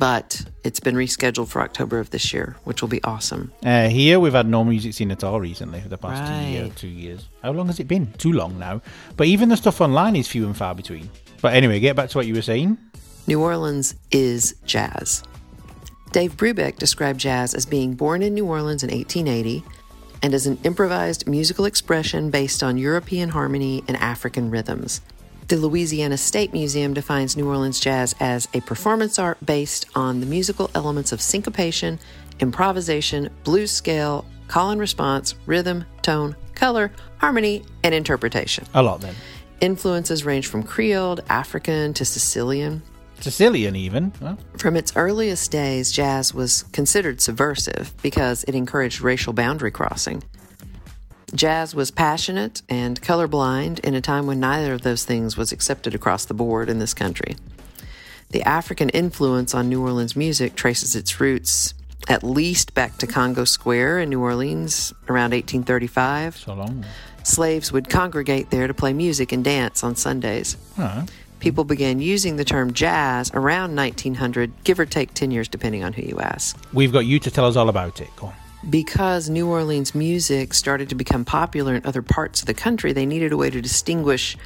But 0.00 0.46
it's 0.64 0.80
been 0.80 0.94
rescheduled 0.94 1.48
for 1.48 1.60
October 1.60 1.98
of 1.98 2.08
this 2.08 2.32
year, 2.32 2.56
which 2.64 2.80
will 2.80 2.88
be 2.88 3.04
awesome. 3.04 3.52
Uh, 3.62 3.90
here 3.90 4.18
we've 4.18 4.32
had 4.32 4.48
no 4.48 4.64
music 4.64 4.94
scene 4.94 5.10
at 5.10 5.22
all 5.22 5.38
recently 5.38 5.78
for 5.82 5.90
the 5.90 5.98
past 5.98 6.26
two, 6.26 6.50
year, 6.50 6.70
two 6.74 6.88
years. 6.88 7.28
How 7.42 7.52
long 7.52 7.66
has 7.66 7.78
it 7.80 7.86
been? 7.86 8.10
Too 8.14 8.32
long 8.32 8.58
now. 8.58 8.80
But 9.18 9.26
even 9.26 9.50
the 9.50 9.58
stuff 9.58 9.82
online 9.82 10.16
is 10.16 10.26
few 10.26 10.46
and 10.46 10.56
far 10.56 10.74
between. 10.74 11.10
But 11.42 11.52
anyway, 11.52 11.80
get 11.80 11.96
back 11.96 12.08
to 12.08 12.16
what 12.16 12.26
you 12.26 12.34
were 12.34 12.40
saying. 12.40 12.78
New 13.26 13.42
Orleans 13.42 13.94
is 14.10 14.54
jazz. 14.64 15.22
Dave 16.12 16.34
Brubeck 16.34 16.78
described 16.78 17.20
jazz 17.20 17.52
as 17.52 17.66
being 17.66 17.92
born 17.92 18.22
in 18.22 18.32
New 18.32 18.46
Orleans 18.46 18.82
in 18.82 18.90
1880 18.90 19.62
and 20.22 20.32
as 20.32 20.46
an 20.46 20.58
improvised 20.64 21.28
musical 21.28 21.66
expression 21.66 22.30
based 22.30 22.62
on 22.62 22.78
European 22.78 23.28
harmony 23.28 23.84
and 23.86 23.98
African 23.98 24.50
rhythms. 24.50 25.02
The 25.50 25.56
Louisiana 25.56 26.16
State 26.16 26.52
Museum 26.52 26.94
defines 26.94 27.36
New 27.36 27.48
Orleans 27.48 27.80
jazz 27.80 28.14
as 28.20 28.46
a 28.54 28.60
performance 28.60 29.18
art 29.18 29.36
based 29.44 29.84
on 29.96 30.20
the 30.20 30.26
musical 30.26 30.70
elements 30.76 31.10
of 31.10 31.20
syncopation, 31.20 31.98
improvisation, 32.38 33.30
blues 33.42 33.72
scale, 33.72 34.24
call 34.46 34.70
and 34.70 34.80
response, 34.80 35.34
rhythm, 35.46 35.86
tone, 36.02 36.36
color, 36.54 36.92
harmony, 37.18 37.64
and 37.82 37.92
interpretation. 37.92 38.64
A 38.74 38.80
lot 38.84 39.00
then. 39.00 39.16
Influences 39.60 40.24
range 40.24 40.46
from 40.46 40.62
Creole, 40.62 41.18
African 41.28 41.94
to 41.94 42.04
Sicilian. 42.04 42.80
Sicilian 43.18 43.74
even. 43.74 44.12
Well, 44.20 44.38
From 44.56 44.76
its 44.76 44.92
earliest 44.94 45.50
days, 45.50 45.90
jazz 45.90 46.32
was 46.32 46.62
considered 46.70 47.20
subversive 47.20 47.92
because 48.02 48.44
it 48.44 48.54
encouraged 48.54 49.00
racial 49.00 49.32
boundary 49.32 49.72
crossing. 49.72 50.22
Jazz 51.34 51.74
was 51.74 51.90
passionate 51.90 52.62
and 52.68 53.00
colorblind 53.00 53.78
in 53.80 53.94
a 53.94 54.00
time 54.00 54.26
when 54.26 54.40
neither 54.40 54.72
of 54.72 54.82
those 54.82 55.04
things 55.04 55.36
was 55.36 55.52
accepted 55.52 55.94
across 55.94 56.24
the 56.24 56.34
board 56.34 56.68
in 56.68 56.78
this 56.78 56.94
country. 56.94 57.36
The 58.30 58.42
African 58.42 58.88
influence 58.90 59.54
on 59.54 59.68
New 59.68 59.82
Orleans 59.82 60.16
music 60.16 60.54
traces 60.54 60.96
its 60.96 61.20
roots 61.20 61.74
at 62.08 62.24
least 62.24 62.74
back 62.74 62.96
to 62.98 63.06
Congo 63.06 63.44
Square 63.44 64.00
in 64.00 64.10
New 64.10 64.20
Orleans 64.20 64.92
around 65.08 65.32
1835. 65.32 66.36
so 66.36 66.54
long. 66.54 66.84
Slaves 67.22 67.70
would 67.70 67.88
congregate 67.88 68.50
there 68.50 68.66
to 68.66 68.74
play 68.74 68.92
music 68.92 69.32
and 69.32 69.44
dance 69.44 69.84
on 69.84 69.94
Sundays. 69.94 70.56
Huh. 70.76 71.02
People 71.38 71.64
began 71.64 72.00
using 72.00 72.36
the 72.36 72.44
term 72.44 72.72
jazz 72.72 73.30
around 73.34 73.76
1900, 73.76 74.52
give 74.64 74.78
or 74.78 74.86
take 74.86 75.14
10 75.14 75.30
years, 75.30 75.48
depending 75.48 75.84
on 75.84 75.92
who 75.92 76.02
you 76.02 76.18
ask. 76.20 76.56
We've 76.72 76.92
got 76.92 77.00
you 77.00 77.18
to 77.20 77.30
tell 77.30 77.46
us 77.46 77.56
all 77.56 77.68
about 77.68 78.00
it. 78.00 78.08
Go 78.16 78.26
on. 78.26 78.34
Because 78.68 79.30
New 79.30 79.48
Orleans 79.48 79.94
music 79.94 80.52
started 80.52 80.90
to 80.90 80.94
become 80.94 81.24
popular 81.24 81.74
in 81.74 81.86
other 81.86 82.02
parts 82.02 82.40
of 82.40 82.46
the 82.46 82.54
country, 82.54 82.92
they 82.92 83.06
needed 83.06 83.32
a 83.32 83.36
way 83.36 83.48
to 83.48 83.60
distinguish 83.60 84.36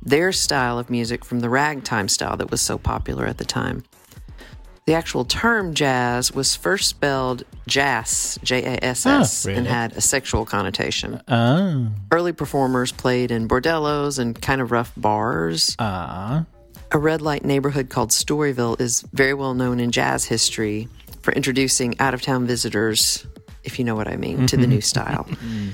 their 0.00 0.32
style 0.32 0.78
of 0.78 0.90
music 0.90 1.24
from 1.24 1.40
the 1.40 1.48
ragtime 1.48 2.08
style 2.08 2.36
that 2.36 2.50
was 2.50 2.60
so 2.60 2.78
popular 2.78 3.26
at 3.26 3.38
the 3.38 3.44
time. 3.44 3.82
The 4.86 4.94
actual 4.94 5.24
term 5.24 5.72
jazz 5.72 6.30
was 6.32 6.54
first 6.54 6.88
spelled 6.88 7.42
jazz, 7.66 8.38
J 8.42 8.76
A 8.76 8.84
S 8.84 9.06
S, 9.06 9.46
and 9.46 9.66
had 9.66 9.94
a 9.94 10.02
sexual 10.02 10.44
connotation. 10.44 11.22
Ah. 11.26 11.88
Early 12.12 12.32
performers 12.32 12.92
played 12.92 13.30
in 13.30 13.48
bordellos 13.48 14.18
and 14.18 14.40
kind 14.40 14.60
of 14.60 14.70
rough 14.70 14.92
bars. 14.94 15.74
Ah. 15.78 16.44
A 16.92 16.98
red 16.98 17.22
light 17.22 17.46
neighborhood 17.46 17.88
called 17.88 18.10
Storyville 18.10 18.78
is 18.78 19.00
very 19.14 19.32
well 19.32 19.54
known 19.54 19.80
in 19.80 19.90
jazz 19.90 20.26
history 20.26 20.88
for 21.22 21.32
introducing 21.32 21.98
out 21.98 22.12
of 22.12 22.20
town 22.20 22.46
visitors, 22.46 23.26
if 23.64 23.78
you 23.78 23.84
know 23.84 23.94
what 23.94 24.08
I 24.08 24.16
mean, 24.16 24.46
to 24.46 24.56
the 24.56 24.62
mm-hmm. 24.62 24.72
new 24.72 24.80
style. 24.80 25.26
Mm-hmm. 25.34 25.70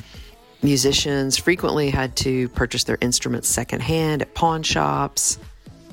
Musicians 0.63 1.39
frequently 1.39 1.89
had 1.89 2.15
to 2.17 2.51
purchase 2.51 2.85
their 2.85 2.99
instruments 3.01 3.49
secondhand 3.49 4.21
at 4.21 4.35
pawn 4.35 4.63
shops, 4.63 5.39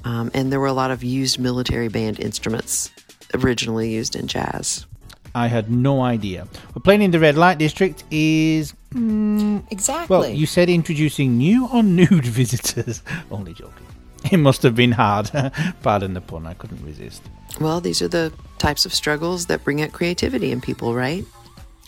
um, 0.04 0.30
and 0.34 0.52
there 0.52 0.60
were 0.60 0.68
a 0.68 0.74
lot 0.74 0.92
of 0.92 1.06
used 1.06 1.40
military 1.40 1.88
band 1.88 2.20
instruments 2.20 2.92
originally 3.34 3.94
used 3.94 4.14
in 4.16 4.28
jazz. 4.28 4.86
I 5.34 5.48
had 5.48 5.70
no 5.70 6.02
idea. 6.02 6.48
But 6.74 6.84
playing 6.84 7.02
in 7.02 7.12
the 7.12 7.20
red 7.20 7.38
light 7.38 7.60
district 7.60 8.04
is 8.12 8.74
mm, 8.94 9.64
Exactly. 9.72 10.18
well. 10.18 10.28
You 10.28 10.46
said 10.46 10.70
introducing 10.70 11.38
new 11.38 11.68
or 11.68 11.84
nude 11.84 12.26
visitors. 12.42 13.04
Only 13.32 13.54
joking. 13.54 13.86
It 14.32 14.38
must 14.38 14.64
have 14.64 14.76
been 14.76 14.92
hard. 14.92 15.32
Pardon 15.84 16.14
the 16.14 16.22
pun. 16.22 16.48
I 16.48 16.56
couldn't 16.56 16.84
resist. 16.84 17.22
well, 17.62 17.80
these 17.80 18.02
are 18.02 18.08
the 18.08 18.34
types 18.58 18.86
of 18.86 18.94
struggles 18.94 19.46
that 19.46 19.64
bring 19.64 19.82
out 19.82 19.92
creativity 19.92 20.52
in 20.52 20.60
people, 20.60 20.96
right? 20.96 21.24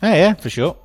Yeah, 0.01 0.15
yeah, 0.15 0.33
for 0.33 0.49
sure. 0.49 0.75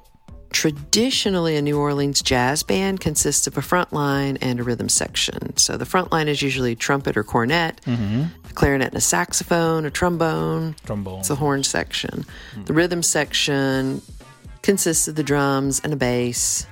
Traditionally, 0.51 1.57
a 1.57 1.63
New 1.63 1.79
Orleans 1.79 2.23
jazz 2.23 2.63
band 2.63 3.01
consists 3.01 3.49
of 3.49 3.59
a 3.59 3.63
front 3.63 3.93
line 3.93 4.39
and 4.41 4.61
a 4.61 4.63
rhythm 4.63 4.89
section. 4.89 5.57
So 5.57 5.77
the 5.77 5.85
front 5.85 6.13
line 6.13 6.29
is 6.29 6.43
usually 6.43 6.77
trumpet 6.77 7.17
or 7.17 7.25
cornet, 7.25 7.81
a 7.87 8.53
clarinet 8.55 8.89
and 8.89 8.97
a 8.97 9.01
saxophone, 9.01 9.85
a 9.85 9.91
trombone. 9.91 10.77
Trombone. 10.85 11.21
It's 11.21 11.31
a 11.31 11.35
horn 11.35 11.65
section. 11.65 12.25
The 12.67 12.73
rhythm 12.73 13.03
section 13.03 14.01
consists 14.63 15.09
of 15.09 15.17
the 15.17 15.25
drums 15.25 15.81
and 15.83 15.93
a 15.93 15.97
bass, 15.97 16.67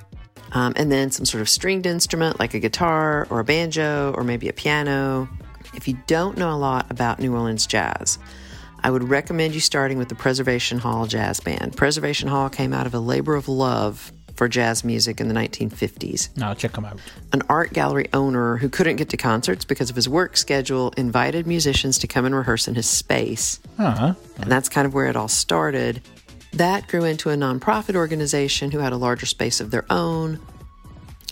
um, 0.52 0.72
and 0.76 0.92
then 0.92 1.10
some 1.10 1.26
sort 1.26 1.40
of 1.40 1.48
stringed 1.48 1.86
instrument 1.86 2.38
like 2.38 2.54
a 2.54 2.60
guitar 2.60 3.26
or 3.30 3.40
a 3.40 3.44
banjo 3.44 4.14
or 4.16 4.22
maybe 4.22 4.48
a 4.48 4.52
piano. 4.52 5.28
If 5.74 5.88
you 5.88 5.98
don't 6.06 6.36
know 6.38 6.52
a 6.52 6.56
lot 6.56 6.88
about 6.88 7.18
New 7.18 7.34
Orleans 7.34 7.66
jazz, 7.66 8.18
I 8.84 8.90
would 8.90 9.08
recommend 9.08 9.54
you 9.54 9.60
starting 9.60 9.98
with 9.98 10.08
the 10.08 10.14
Preservation 10.14 10.78
Hall 10.78 11.06
Jazz 11.06 11.38
Band. 11.38 11.76
Preservation 11.76 12.28
Hall 12.28 12.48
came 12.48 12.72
out 12.72 12.86
of 12.86 12.94
a 12.94 12.98
labor 12.98 13.34
of 13.36 13.48
love 13.48 14.12
for 14.34 14.48
jazz 14.48 14.82
music 14.82 15.20
in 15.20 15.28
the 15.28 15.34
1950s. 15.34 16.36
Now 16.36 16.54
check 16.54 16.72
them 16.72 16.84
out. 16.84 16.98
An 17.32 17.42
art 17.48 17.72
gallery 17.72 18.08
owner 18.12 18.56
who 18.56 18.68
couldn't 18.68 18.96
get 18.96 19.10
to 19.10 19.16
concerts 19.16 19.64
because 19.64 19.88
of 19.90 19.94
his 19.94 20.08
work 20.08 20.36
schedule 20.36 20.92
invited 20.96 21.46
musicians 21.46 21.98
to 21.98 22.08
come 22.08 22.24
and 22.24 22.34
rehearse 22.34 22.66
in 22.66 22.74
his 22.74 22.88
space. 22.88 23.60
Uh-huh. 23.78 24.14
And 24.38 24.50
that's 24.50 24.68
kind 24.68 24.86
of 24.86 24.94
where 24.94 25.06
it 25.06 25.16
all 25.16 25.28
started. 25.28 26.02
That 26.54 26.88
grew 26.88 27.04
into 27.04 27.30
a 27.30 27.34
nonprofit 27.34 27.94
organization 27.94 28.72
who 28.72 28.78
had 28.78 28.92
a 28.92 28.96
larger 28.96 29.26
space 29.26 29.60
of 29.60 29.70
their 29.70 29.84
own. 29.90 30.40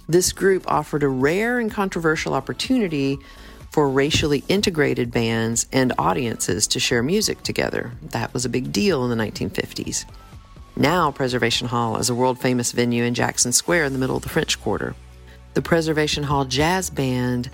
This 0.09 0.33
group 0.33 0.71
offered 0.71 1.03
a 1.03 1.09
rare 1.09 1.59
and 1.59 1.71
controversial 1.71 2.35
opportunity 2.35 3.19
for 3.71 3.89
racially 3.89 4.43
integrated 4.49 5.11
bands 5.13 5.67
and 5.73 5.93
audiences 5.99 6.67
to 6.69 6.81
share 6.81 7.03
music 7.03 7.43
together. 7.43 7.93
That 8.03 8.35
was 8.35 8.45
a 8.45 8.49
big 8.49 8.73
deal 8.73 9.05
in 9.09 9.17
the 9.17 9.25
1950s. 9.25 10.05
Now, 10.77 11.11
Preservation 11.13 11.69
Hall 11.69 11.97
is 11.99 12.11
a 12.11 12.15
world 12.15 12.39
famous 12.41 12.73
venue 12.73 13.05
in 13.05 13.15
Jackson 13.15 13.53
Square 13.53 13.85
in 13.85 13.93
the 13.93 13.99
middle 13.99 14.17
of 14.17 14.23
the 14.23 14.29
French 14.29 14.61
Quarter. 14.61 14.95
The 15.55 15.63
Preservation 15.63 16.23
Hall 16.25 16.45
Jazz 16.45 16.91
Band 16.91 17.51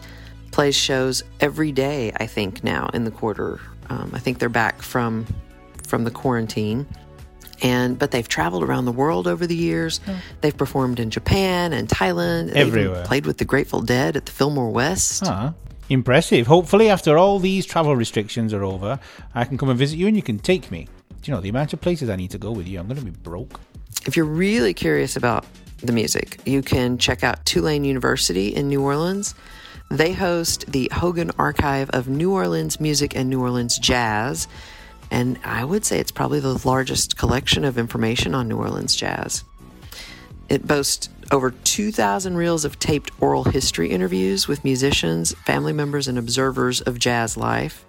plays 0.52 0.76
shows 0.76 1.22
every 1.40 1.72
day, 1.72 2.12
I 2.16 2.26
think, 2.26 2.62
now 2.64 2.88
in 2.94 3.04
the 3.04 3.10
quarter. 3.10 3.60
Um, 3.88 4.10
I 4.14 4.18
think 4.18 4.38
they're 4.38 4.48
back 4.48 4.80
from 4.82 5.26
from 5.86 6.04
the 6.04 6.10
quarantine. 6.10 6.86
And 7.62 7.98
but 7.98 8.10
they've 8.10 8.26
traveled 8.28 8.62
around 8.62 8.84
the 8.84 8.92
world 8.92 9.26
over 9.26 9.46
the 9.46 9.56
years. 9.56 10.00
They've 10.42 10.56
performed 10.56 11.00
in 11.00 11.10
Japan 11.10 11.72
and 11.72 11.88
Thailand. 11.88 12.52
They 12.52 12.60
Everywhere. 12.60 13.04
played 13.04 13.24
with 13.24 13.38
the 13.38 13.44
Grateful 13.46 13.80
Dead 13.80 14.14
at 14.16 14.26
the 14.26 14.32
Fillmore 14.32 14.70
West. 14.70 15.22
Ah, 15.26 15.54
impressive. 15.88 16.46
Hopefully, 16.46 16.88
after 16.88 17.16
all 17.18 17.38
these 17.38 17.66
travel 17.66 17.96
restrictions 17.96 18.52
are 18.52 18.64
over, 18.64 18.98
I 19.34 19.44
can 19.44 19.58
come 19.58 19.68
and 19.68 19.78
visit 19.78 19.96
you 19.96 20.06
and 20.06 20.16
you 20.16 20.22
can 20.22 20.38
take 20.38 20.70
me. 20.70 20.88
Do 21.08 21.30
you 21.30 21.34
know 21.34 21.40
the 21.40 21.48
amount 21.48 21.72
of 21.72 21.80
places 21.80 22.08
I 22.08 22.16
need 22.16 22.30
to 22.32 22.38
go 22.38 22.52
with 22.52 22.66
you? 22.66 22.78
I'm 22.78 22.86
going 22.86 22.98
to 22.98 23.04
be 23.04 23.10
broke. 23.10 23.60
If 24.06 24.16
you're 24.16 24.26
really 24.26 24.74
curious 24.74 25.16
about 25.16 25.44
the 25.78 25.92
music, 25.92 26.40
you 26.46 26.62
can 26.62 26.98
check 26.98 27.24
out 27.24 27.44
Tulane 27.44 27.84
University 27.84 28.54
in 28.54 28.68
New 28.68 28.82
Orleans. 28.82 29.34
They 29.90 30.12
host 30.12 30.70
the 30.70 30.90
Hogan 30.92 31.30
Archive 31.38 31.90
of 31.90 32.08
New 32.08 32.32
Orleans 32.32 32.80
Music 32.80 33.16
and 33.16 33.30
New 33.30 33.40
Orleans 33.40 33.78
Jazz. 33.78 34.48
And 35.10 35.38
I 35.44 35.64
would 35.64 35.84
say 35.84 36.00
it's 36.00 36.10
probably 36.10 36.40
the 36.40 36.60
largest 36.68 37.16
collection 37.16 37.64
of 37.64 37.78
information 37.78 38.34
on 38.34 38.48
New 38.48 38.56
Orleans 38.56 38.96
jazz. 38.96 39.44
It 40.48 40.66
boasts 40.66 41.08
over 41.32 41.50
2,000 41.50 42.36
reels 42.36 42.64
of 42.64 42.78
taped 42.78 43.10
oral 43.20 43.44
history 43.44 43.90
interviews 43.90 44.46
with 44.46 44.64
musicians, 44.64 45.34
family 45.44 45.72
members, 45.72 46.06
and 46.08 46.18
observers 46.18 46.80
of 46.80 46.98
jazz 46.98 47.36
life. 47.36 47.84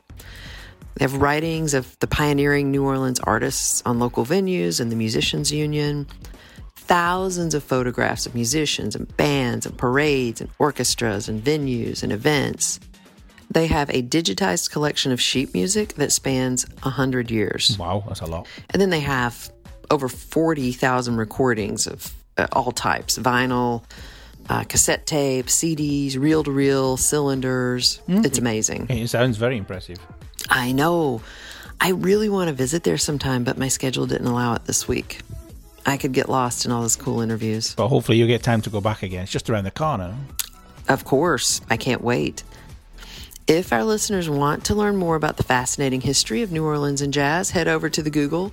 They 0.96 1.04
have 1.04 1.22
writings 1.22 1.76
of 1.76 1.98
the 2.00 2.08
pioneering 2.08 2.72
New 2.72 2.84
Orleans 2.84 3.20
artists 3.20 3.84
on 3.86 4.00
local 4.00 4.26
venues 4.26 4.80
and 4.80 4.92
the 4.92 4.96
Musicians 4.96 5.52
Union. 5.52 6.08
Thousands 6.76 7.54
of 7.54 7.64
photographs 7.64 8.26
of 8.26 8.34
musicians 8.34 8.96
and 8.96 9.16
bands 9.18 9.68
and 9.68 9.78
parades 9.78 10.42
and 10.42 10.50
orchestras 10.58 11.30
and 11.30 11.44
venues 11.44 12.02
and 12.02 12.12
events. 12.12 12.80
They 13.52 13.68
have 13.68 13.90
a 13.92 14.02
digitized 14.02 14.72
collection 14.72 15.12
of 15.12 15.22
sheet 15.22 15.54
music 15.54 15.94
that 15.96 16.12
spans 16.12 16.66
100 16.82 17.30
years. 17.30 17.78
Wow, 17.78 18.04
that's 18.08 18.22
a 18.22 18.26
lot. 18.26 18.48
And 18.72 18.82
then 18.82 18.90
they 18.90 19.02
have 19.02 19.52
over 19.92 20.10
40,000 20.10 21.16
recordings 21.16 21.86
of 21.86 22.14
uh, 22.38 22.48
all 22.52 22.72
types 22.72 23.18
vinyl, 23.18 23.84
uh, 24.50 24.64
cassette 24.64 25.06
tape, 25.06 25.48
CDs, 25.48 26.18
reel 26.18 26.44
to 26.44 26.52
reel, 26.52 26.98
cylinders. 26.98 28.02
It's 28.08 28.38
amazing. 28.38 28.88
It 28.90 29.10
sounds 29.10 29.38
very 29.38 29.58
impressive. 29.58 29.98
I 30.50 30.72
know. 30.72 31.22
I 31.80 31.90
really 31.92 32.30
want 32.30 32.48
to 32.48 32.54
visit 32.54 32.84
there 32.84 32.98
sometime, 32.98 33.44
but 33.44 33.58
my 33.58 33.68
schedule 33.68 34.08
didn't 34.08 34.28
allow 34.28 34.56
it 34.56 34.66
this 34.66 34.88
week. 34.88 35.22
I 35.86 35.98
could 35.98 36.12
get 36.12 36.28
lost 36.28 36.66
in 36.66 36.72
all 36.72 36.82
those 36.82 36.96
cool 36.96 37.22
interviews. 37.22 37.74
But 37.76 37.88
hopefully, 37.88 38.18
you'll 38.18 38.28
get 38.28 38.44
time 38.44 38.62
to 38.62 38.70
go 38.70 38.82
back 38.82 39.04
again. 39.04 39.24
It's 39.24 39.32
just 39.32 39.50
around 39.50 39.64
the 39.64 39.72
corner. 39.72 40.16
Of 40.90 41.06
course, 41.06 41.62
I 41.70 41.78
can't 41.78 42.02
wait. 42.02 42.44
If 43.48 43.72
our 43.72 43.84
listeners 43.86 44.30
want 44.30 44.66
to 44.66 44.76
learn 44.76 44.98
more 44.98 45.16
about 45.16 45.38
the 45.38 45.44
fascinating 45.44 46.02
history 46.02 46.42
of 46.42 46.52
New 46.52 46.66
Orleans 46.66 47.02
and 47.02 47.14
jazz, 47.14 47.52
head 47.52 47.70
over 47.70 47.90
to 47.90 48.04
the 48.04 48.10
Google. 48.10 48.52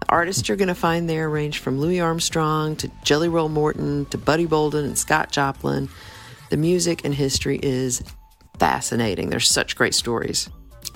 The 0.00 0.08
artists 0.08 0.48
you're 0.48 0.56
going 0.56 0.68
to 0.68 0.74
find 0.74 1.08
there 1.08 1.28
range 1.28 1.58
from 1.58 1.78
Louis 1.80 2.00
Armstrong 2.00 2.76
to 2.76 2.90
Jelly 3.04 3.28
Roll 3.28 3.48
Morton 3.48 4.06
to 4.06 4.18
Buddy 4.18 4.46
Bolden 4.46 4.84
and 4.84 4.98
Scott 4.98 5.30
Joplin. 5.30 5.88
The 6.50 6.56
music 6.56 7.04
and 7.04 7.14
history 7.14 7.58
is 7.62 8.02
fascinating. 8.58 9.30
There's 9.30 9.48
such 9.48 9.76
great 9.76 9.94
stories. 9.94 10.48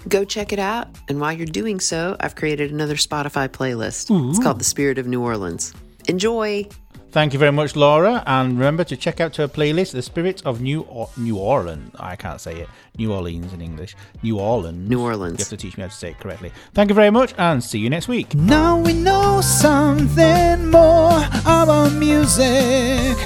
Go 0.08 0.24
check 0.24 0.52
it 0.52 0.58
out. 0.58 0.88
And 1.08 1.20
while 1.20 1.32
you're 1.32 1.46
doing 1.46 1.80
so, 1.80 2.16
I've 2.20 2.34
created 2.36 2.70
another 2.70 2.94
Spotify 2.94 3.48
playlist. 3.48 4.30
It's 4.30 4.38
called 4.38 4.60
The 4.60 4.64
Spirit 4.64 4.98
of 4.98 5.06
New 5.06 5.22
Orleans. 5.22 5.74
Enjoy! 6.08 6.68
Thank 7.10 7.32
you 7.32 7.38
very 7.38 7.52
much, 7.52 7.74
Laura. 7.74 8.22
And 8.26 8.58
remember 8.58 8.84
to 8.84 8.96
check 8.96 9.18
out 9.18 9.36
her 9.36 9.48
playlist, 9.48 9.92
The 9.92 10.02
Spirit 10.02 10.42
of 10.44 10.60
New 10.60 10.82
or- 10.82 11.08
New 11.16 11.36
Orleans. 11.36 11.90
I 11.98 12.16
can't 12.16 12.40
say 12.40 12.60
it. 12.60 12.68
New 12.98 13.12
Orleans 13.12 13.52
in 13.54 13.62
English. 13.62 13.96
New 14.22 14.38
Orleans. 14.38 14.88
New 14.90 15.00
Orleans. 15.00 15.38
You 15.38 15.42
have 15.44 15.48
to 15.48 15.56
teach 15.56 15.76
me 15.78 15.82
how 15.82 15.88
to 15.88 15.94
say 15.94 16.10
it 16.10 16.20
correctly. 16.20 16.52
Thank 16.74 16.90
you 16.90 16.94
very 16.94 17.10
much, 17.10 17.32
and 17.38 17.64
see 17.64 17.78
you 17.78 17.88
next 17.88 18.08
week. 18.08 18.34
Now 18.34 18.78
we 18.78 18.92
know 18.92 19.40
something 19.40 20.66
more 20.70 21.24
about 21.46 21.92
music. 21.94 23.16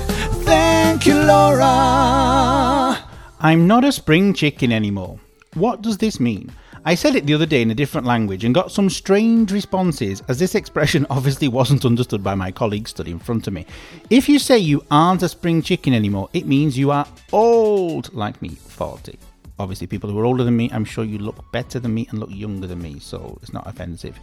Thank 0.46 1.04
you, 1.06 1.14
Laura. 1.14 2.98
I'm 3.40 3.66
not 3.66 3.84
a 3.84 3.90
spring 3.90 4.32
chicken 4.32 4.70
anymore. 4.70 5.18
What 5.54 5.82
does 5.82 5.98
this 5.98 6.20
mean? 6.20 6.52
I 6.84 6.96
said 6.96 7.14
it 7.14 7.26
the 7.26 7.34
other 7.34 7.46
day 7.46 7.62
in 7.62 7.70
a 7.70 7.76
different 7.76 8.08
language 8.08 8.44
and 8.44 8.52
got 8.52 8.72
some 8.72 8.90
strange 8.90 9.52
responses, 9.52 10.20
as 10.26 10.40
this 10.40 10.56
expression 10.56 11.06
obviously 11.10 11.46
wasn't 11.46 11.84
understood 11.84 12.24
by 12.24 12.34
my 12.34 12.50
colleague 12.50 12.88
stood 12.88 13.06
in 13.06 13.20
front 13.20 13.46
of 13.46 13.52
me. 13.52 13.66
If 14.10 14.28
you 14.28 14.40
say 14.40 14.58
you 14.58 14.84
aren't 14.90 15.22
a 15.22 15.28
spring 15.28 15.62
chicken 15.62 15.94
anymore, 15.94 16.28
it 16.32 16.44
means 16.46 16.76
you 16.76 16.90
are 16.90 17.06
old, 17.32 18.12
like 18.12 18.42
me, 18.42 18.48
40. 18.48 19.16
Obviously, 19.60 19.86
people 19.86 20.10
who 20.10 20.18
are 20.18 20.24
older 20.24 20.42
than 20.42 20.56
me, 20.56 20.70
I'm 20.72 20.84
sure 20.84 21.04
you 21.04 21.18
look 21.18 21.52
better 21.52 21.78
than 21.78 21.94
me 21.94 22.08
and 22.10 22.18
look 22.18 22.30
younger 22.32 22.66
than 22.66 22.82
me, 22.82 22.98
so 22.98 23.38
it's 23.42 23.52
not 23.52 23.64
offensive. 23.68 24.18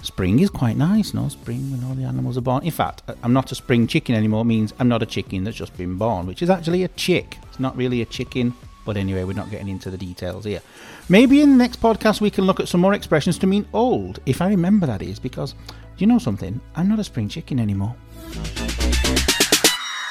Spring 0.00 0.38
is 0.38 0.48
quite 0.48 0.78
nice, 0.78 1.12
no? 1.12 1.28
Spring 1.28 1.70
when 1.72 1.84
all 1.84 1.94
the 1.94 2.04
animals 2.04 2.38
are 2.38 2.42
born. 2.42 2.64
In 2.64 2.70
fact, 2.70 3.02
uh, 3.08 3.14
I'm 3.22 3.34
not 3.34 3.52
a 3.52 3.54
spring 3.54 3.86
chicken 3.86 4.14
anymore 4.14 4.46
means 4.46 4.72
I'm 4.78 4.88
not 4.88 5.02
a 5.02 5.06
chicken 5.06 5.44
that's 5.44 5.56
just 5.56 5.76
been 5.76 5.98
born, 5.98 6.26
which 6.26 6.40
is 6.40 6.48
actually 6.48 6.84
a 6.84 6.88
chick. 6.88 7.36
It's 7.48 7.60
not 7.60 7.76
really 7.76 8.00
a 8.00 8.06
chicken, 8.06 8.54
but 8.88 8.96
anyway, 8.96 9.22
we're 9.22 9.34
not 9.34 9.50
getting 9.50 9.68
into 9.68 9.90
the 9.90 9.98
details 9.98 10.46
here. 10.46 10.62
Maybe 11.10 11.42
in 11.42 11.50
the 11.50 11.56
next 11.58 11.78
podcast 11.78 12.22
we 12.22 12.30
can 12.30 12.46
look 12.46 12.58
at 12.58 12.68
some 12.68 12.80
more 12.80 12.94
expressions 12.94 13.36
to 13.40 13.46
mean 13.46 13.68
old, 13.74 14.18
if 14.24 14.40
I 14.40 14.48
remember 14.48 14.86
that 14.86 15.02
is, 15.02 15.18
because 15.18 15.54
you 15.98 16.06
know 16.06 16.18
something? 16.18 16.58
I'm 16.74 16.88
not 16.88 16.98
a 16.98 17.04
spring 17.04 17.28
chicken 17.28 17.60
anymore. 17.60 17.94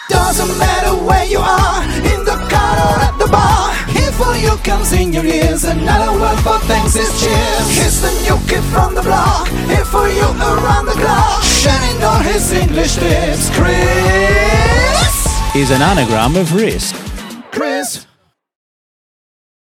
Doesn't 0.10 0.60
matter 0.60 0.94
where 0.94 1.26
you 1.26 1.40
are, 1.40 1.82
in 2.14 2.22
the 2.24 2.38
car 2.54 2.78
or 2.86 3.02
at 3.02 3.18
the 3.18 3.26
bar. 3.32 3.74
Here 3.98 4.12
for 4.12 4.38
you 4.38 4.56
comes 4.58 4.94
in 4.94 5.12
your 5.12 5.26
ears. 5.26 5.64
Another 5.64 6.14
word 6.14 6.38
for 6.46 6.60
thanks 6.70 6.96
is 6.96 7.10
cheers. 7.20 7.68
Here's 7.74 8.00
the 8.00 8.14
new 8.30 8.38
kid 8.46 8.64
from 8.70 8.94
the 8.94 9.02
block. 9.02 9.48
Here 9.74 9.86
for 9.86 10.08
you 10.08 10.22
around 10.22 10.86
the 10.86 10.98
clock. 11.02 11.42
Shining 11.42 12.04
on 12.04 12.24
his 12.24 12.52
English 12.52 12.96
lips, 12.98 13.50
Chris. 13.58 15.26
Is 15.56 15.72
an 15.72 15.82
anagram 15.82 16.36
of 16.36 16.54
risk. 16.54 16.94